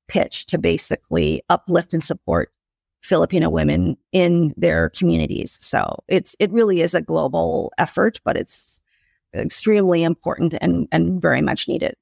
pitch 0.08 0.46
to 0.46 0.58
basically 0.58 1.42
uplift 1.48 1.92
and 1.92 2.02
support 2.02 2.50
Filipino 3.02 3.50
women 3.50 3.96
in 4.12 4.54
their 4.56 4.88
communities. 4.90 5.58
So 5.60 6.02
it's 6.08 6.34
it 6.38 6.50
really 6.50 6.80
is 6.80 6.94
a 6.94 7.02
global 7.02 7.70
effort, 7.76 8.18
but 8.24 8.36
it's 8.36 8.80
extremely 9.34 10.02
important 10.02 10.54
and, 10.62 10.88
and 10.90 11.20
very 11.20 11.42
much 11.42 11.68
needed. 11.68 11.94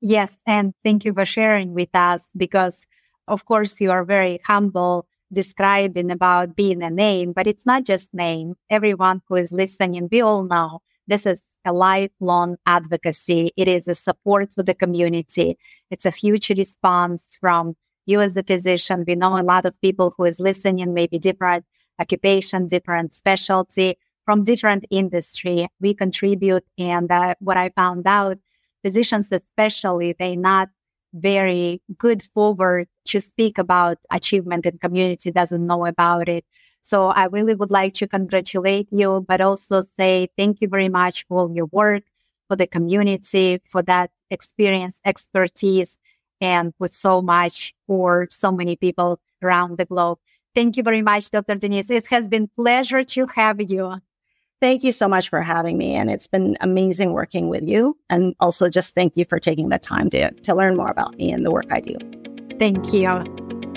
Yes, 0.00 0.38
and 0.46 0.74
thank 0.84 1.04
you 1.04 1.12
for 1.12 1.24
sharing 1.24 1.72
with 1.74 1.88
us 1.94 2.22
because 2.36 2.86
of 3.28 3.44
course 3.46 3.80
you 3.80 3.90
are 3.90 4.04
very 4.04 4.40
humble 4.44 5.06
describing 5.32 6.10
about 6.10 6.54
being 6.54 6.82
a 6.82 6.90
name, 6.90 7.32
but 7.32 7.46
it's 7.46 7.66
not 7.66 7.84
just 7.84 8.14
name. 8.14 8.54
Everyone 8.70 9.22
who 9.28 9.36
is 9.36 9.52
listening, 9.52 10.08
we 10.12 10.20
all 10.20 10.44
know 10.44 10.80
this 11.08 11.26
is 11.26 11.42
a 11.64 11.72
lifelong 11.72 12.56
advocacy. 12.66 13.52
It 13.56 13.66
is 13.68 13.88
a 13.88 13.94
support 13.94 14.52
for 14.52 14.62
the 14.62 14.74
community. 14.74 15.58
It's 15.90 16.04
a 16.06 16.10
huge 16.10 16.50
response 16.50 17.24
from 17.40 17.74
you 18.04 18.20
as 18.20 18.36
a 18.36 18.44
physician. 18.44 19.04
We 19.06 19.16
know 19.16 19.38
a 19.40 19.42
lot 19.42 19.64
of 19.64 19.80
people 19.80 20.14
who 20.16 20.24
is 20.24 20.38
listening, 20.38 20.94
maybe 20.94 21.18
different 21.18 21.64
occupation, 21.98 22.68
different 22.68 23.12
specialty 23.12 23.98
from 24.24 24.44
different 24.44 24.84
industry. 24.90 25.66
We 25.80 25.94
contribute. 25.94 26.64
And 26.78 27.10
uh, 27.10 27.34
what 27.40 27.56
I 27.56 27.70
found 27.70 28.06
out, 28.06 28.38
physicians 28.82 29.30
especially, 29.30 30.12
they're 30.12 30.36
not 30.36 30.68
very 31.14 31.80
good 31.98 32.22
forward 32.34 32.88
to 33.06 33.20
speak 33.20 33.58
about 33.58 33.98
achievement 34.10 34.66
in 34.66 34.78
community, 34.78 35.30
doesn't 35.30 35.66
know 35.66 35.86
about 35.86 36.28
it. 36.28 36.44
So 36.82 37.08
I 37.08 37.26
really 37.26 37.54
would 37.54 37.70
like 37.70 37.94
to 37.94 38.06
congratulate 38.06 38.88
you, 38.90 39.24
but 39.26 39.40
also 39.40 39.82
say 39.96 40.28
thank 40.36 40.60
you 40.60 40.68
very 40.68 40.88
much 40.88 41.26
for 41.26 41.40
all 41.40 41.54
your 41.54 41.66
work, 41.66 42.04
for 42.48 42.56
the 42.56 42.66
community, 42.66 43.60
for 43.66 43.82
that 43.82 44.10
experience, 44.30 45.00
expertise, 45.04 45.98
and 46.40 46.72
with 46.78 46.94
so 46.94 47.22
much 47.22 47.74
for 47.86 48.28
so 48.30 48.52
many 48.52 48.76
people 48.76 49.20
around 49.42 49.78
the 49.78 49.84
globe. 49.84 50.18
Thank 50.54 50.76
you 50.76 50.82
very 50.82 51.02
much, 51.02 51.30
Dr. 51.30 51.56
Denise. 51.56 51.90
It 51.90 52.06
has 52.06 52.28
been 52.28 52.48
pleasure 52.48 53.02
to 53.04 53.26
have 53.34 53.60
you. 53.60 54.00
Thank 54.60 54.82
you 54.82 54.92
so 54.92 55.06
much 55.06 55.28
for 55.28 55.42
having 55.42 55.76
me. 55.76 55.94
And 55.94 56.10
it's 56.10 56.26
been 56.26 56.56
amazing 56.60 57.12
working 57.12 57.48
with 57.48 57.62
you. 57.68 57.98
And 58.08 58.34
also 58.40 58.70
just 58.70 58.94
thank 58.94 59.16
you 59.16 59.26
for 59.26 59.38
taking 59.38 59.68
the 59.68 59.78
time 59.78 60.08
to, 60.10 60.30
to 60.30 60.54
learn 60.54 60.76
more 60.76 60.88
about 60.88 61.16
me 61.16 61.30
and 61.30 61.44
the 61.44 61.50
work 61.50 61.70
I 61.70 61.80
do. 61.80 61.96
Thank 62.58 62.92
you. 62.92 63.24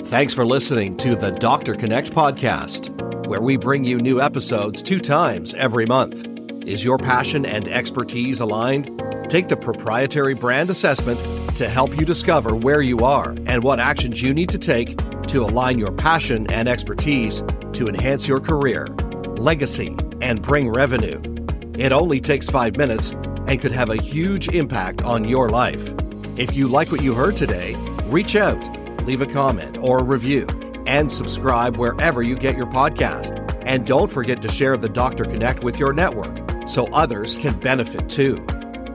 Thanks 0.04 0.32
for 0.32 0.46
listening 0.46 0.96
to 0.98 1.14
the 1.14 1.32
Doctor 1.32 1.74
Connect 1.74 2.12
podcast, 2.12 3.26
where 3.26 3.42
we 3.42 3.58
bring 3.58 3.84
you 3.84 3.98
new 3.98 4.22
episodes 4.22 4.82
two 4.82 4.98
times 4.98 5.52
every 5.54 5.84
month. 5.84 6.26
Is 6.66 6.82
your 6.82 6.96
passion 6.96 7.44
and 7.44 7.68
expertise 7.68 8.40
aligned? 8.40 8.86
Take 9.28 9.48
the 9.48 9.56
proprietary 9.56 10.34
brand 10.34 10.70
assessment 10.70 11.20
to 11.56 11.68
help 11.68 11.98
you 11.98 12.06
discover 12.06 12.56
where 12.56 12.80
you 12.80 13.00
are 13.00 13.36
and 13.46 13.62
what 13.62 13.80
actions 13.80 14.22
you 14.22 14.32
need 14.32 14.48
to 14.48 14.58
take 14.58 14.96
to 15.28 15.42
align 15.44 15.78
your 15.78 15.92
passion 15.92 16.50
and 16.50 16.68
expertise 16.68 17.44
to 17.72 17.86
enhance 17.86 18.26
your 18.26 18.40
career, 18.40 18.86
legacy, 19.36 19.94
and 20.20 20.42
bring 20.42 20.68
revenue. 20.68 21.20
It 21.78 21.92
only 21.92 22.20
takes 22.20 22.48
five 22.48 22.76
minutes 22.76 23.10
and 23.46 23.60
could 23.60 23.72
have 23.72 23.90
a 23.90 24.00
huge 24.00 24.48
impact 24.48 25.02
on 25.02 25.28
your 25.28 25.48
life. 25.48 25.94
If 26.36 26.56
you 26.56 26.68
like 26.68 26.92
what 26.92 27.02
you 27.02 27.14
heard 27.14 27.36
today, 27.36 27.74
reach 28.06 28.36
out 28.36 28.80
leave 29.10 29.22
a 29.22 29.26
comment 29.26 29.78
or 29.78 29.98
a 29.98 30.02
review, 30.02 30.46
and 30.86 31.10
subscribe 31.10 31.76
wherever 31.76 32.22
you 32.22 32.36
get 32.36 32.56
your 32.56 32.66
podcast. 32.66 33.36
And 33.64 33.86
don't 33.86 34.10
forget 34.10 34.42
to 34.42 34.48
share 34.48 34.76
the 34.76 34.88
Dr. 34.88 35.24
Connect 35.24 35.62
with 35.62 35.78
your 35.78 35.92
network 35.92 36.68
so 36.68 36.86
others 36.92 37.36
can 37.36 37.58
benefit 37.58 38.08
too. 38.08 38.46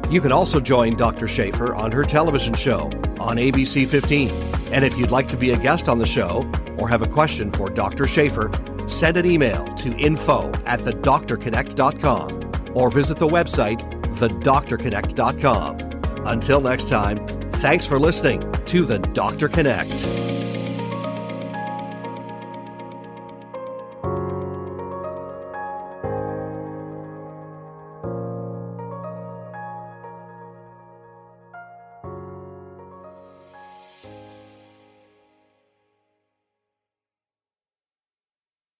You 0.09 0.21
can 0.21 0.31
also 0.31 0.59
join 0.59 0.95
Dr. 0.95 1.27
Schaefer 1.27 1.75
on 1.75 1.91
her 1.91 2.03
television 2.03 2.53
show 2.53 2.85
on 3.19 3.37
ABC 3.37 3.87
15. 3.87 4.29
And 4.71 4.85
if 4.85 4.97
you'd 4.97 5.11
like 5.11 5.27
to 5.29 5.37
be 5.37 5.51
a 5.51 5.57
guest 5.57 5.89
on 5.89 5.99
the 5.99 6.05
show 6.05 6.49
or 6.77 6.87
have 6.89 7.01
a 7.01 7.07
question 7.07 7.51
for 7.51 7.69
Dr. 7.69 8.05
Schaefer, 8.05 8.49
send 8.87 9.17
an 9.17 9.25
email 9.25 9.73
to 9.75 9.95
info 9.97 10.51
at 10.65 10.79
thedoctorconnect.com 10.79 12.71
or 12.73 12.89
visit 12.89 13.17
the 13.17 13.27
website 13.27 13.79
thedoctorconnect.com. 14.15 15.77
Until 16.25 16.61
next 16.61 16.89
time, 16.89 17.25
Thanks 17.65 17.85
for 17.85 17.99
listening 17.99 18.51
to 18.67 18.85
the 18.85 18.99
Dr. 18.99 19.47
Connect. 19.49 20.34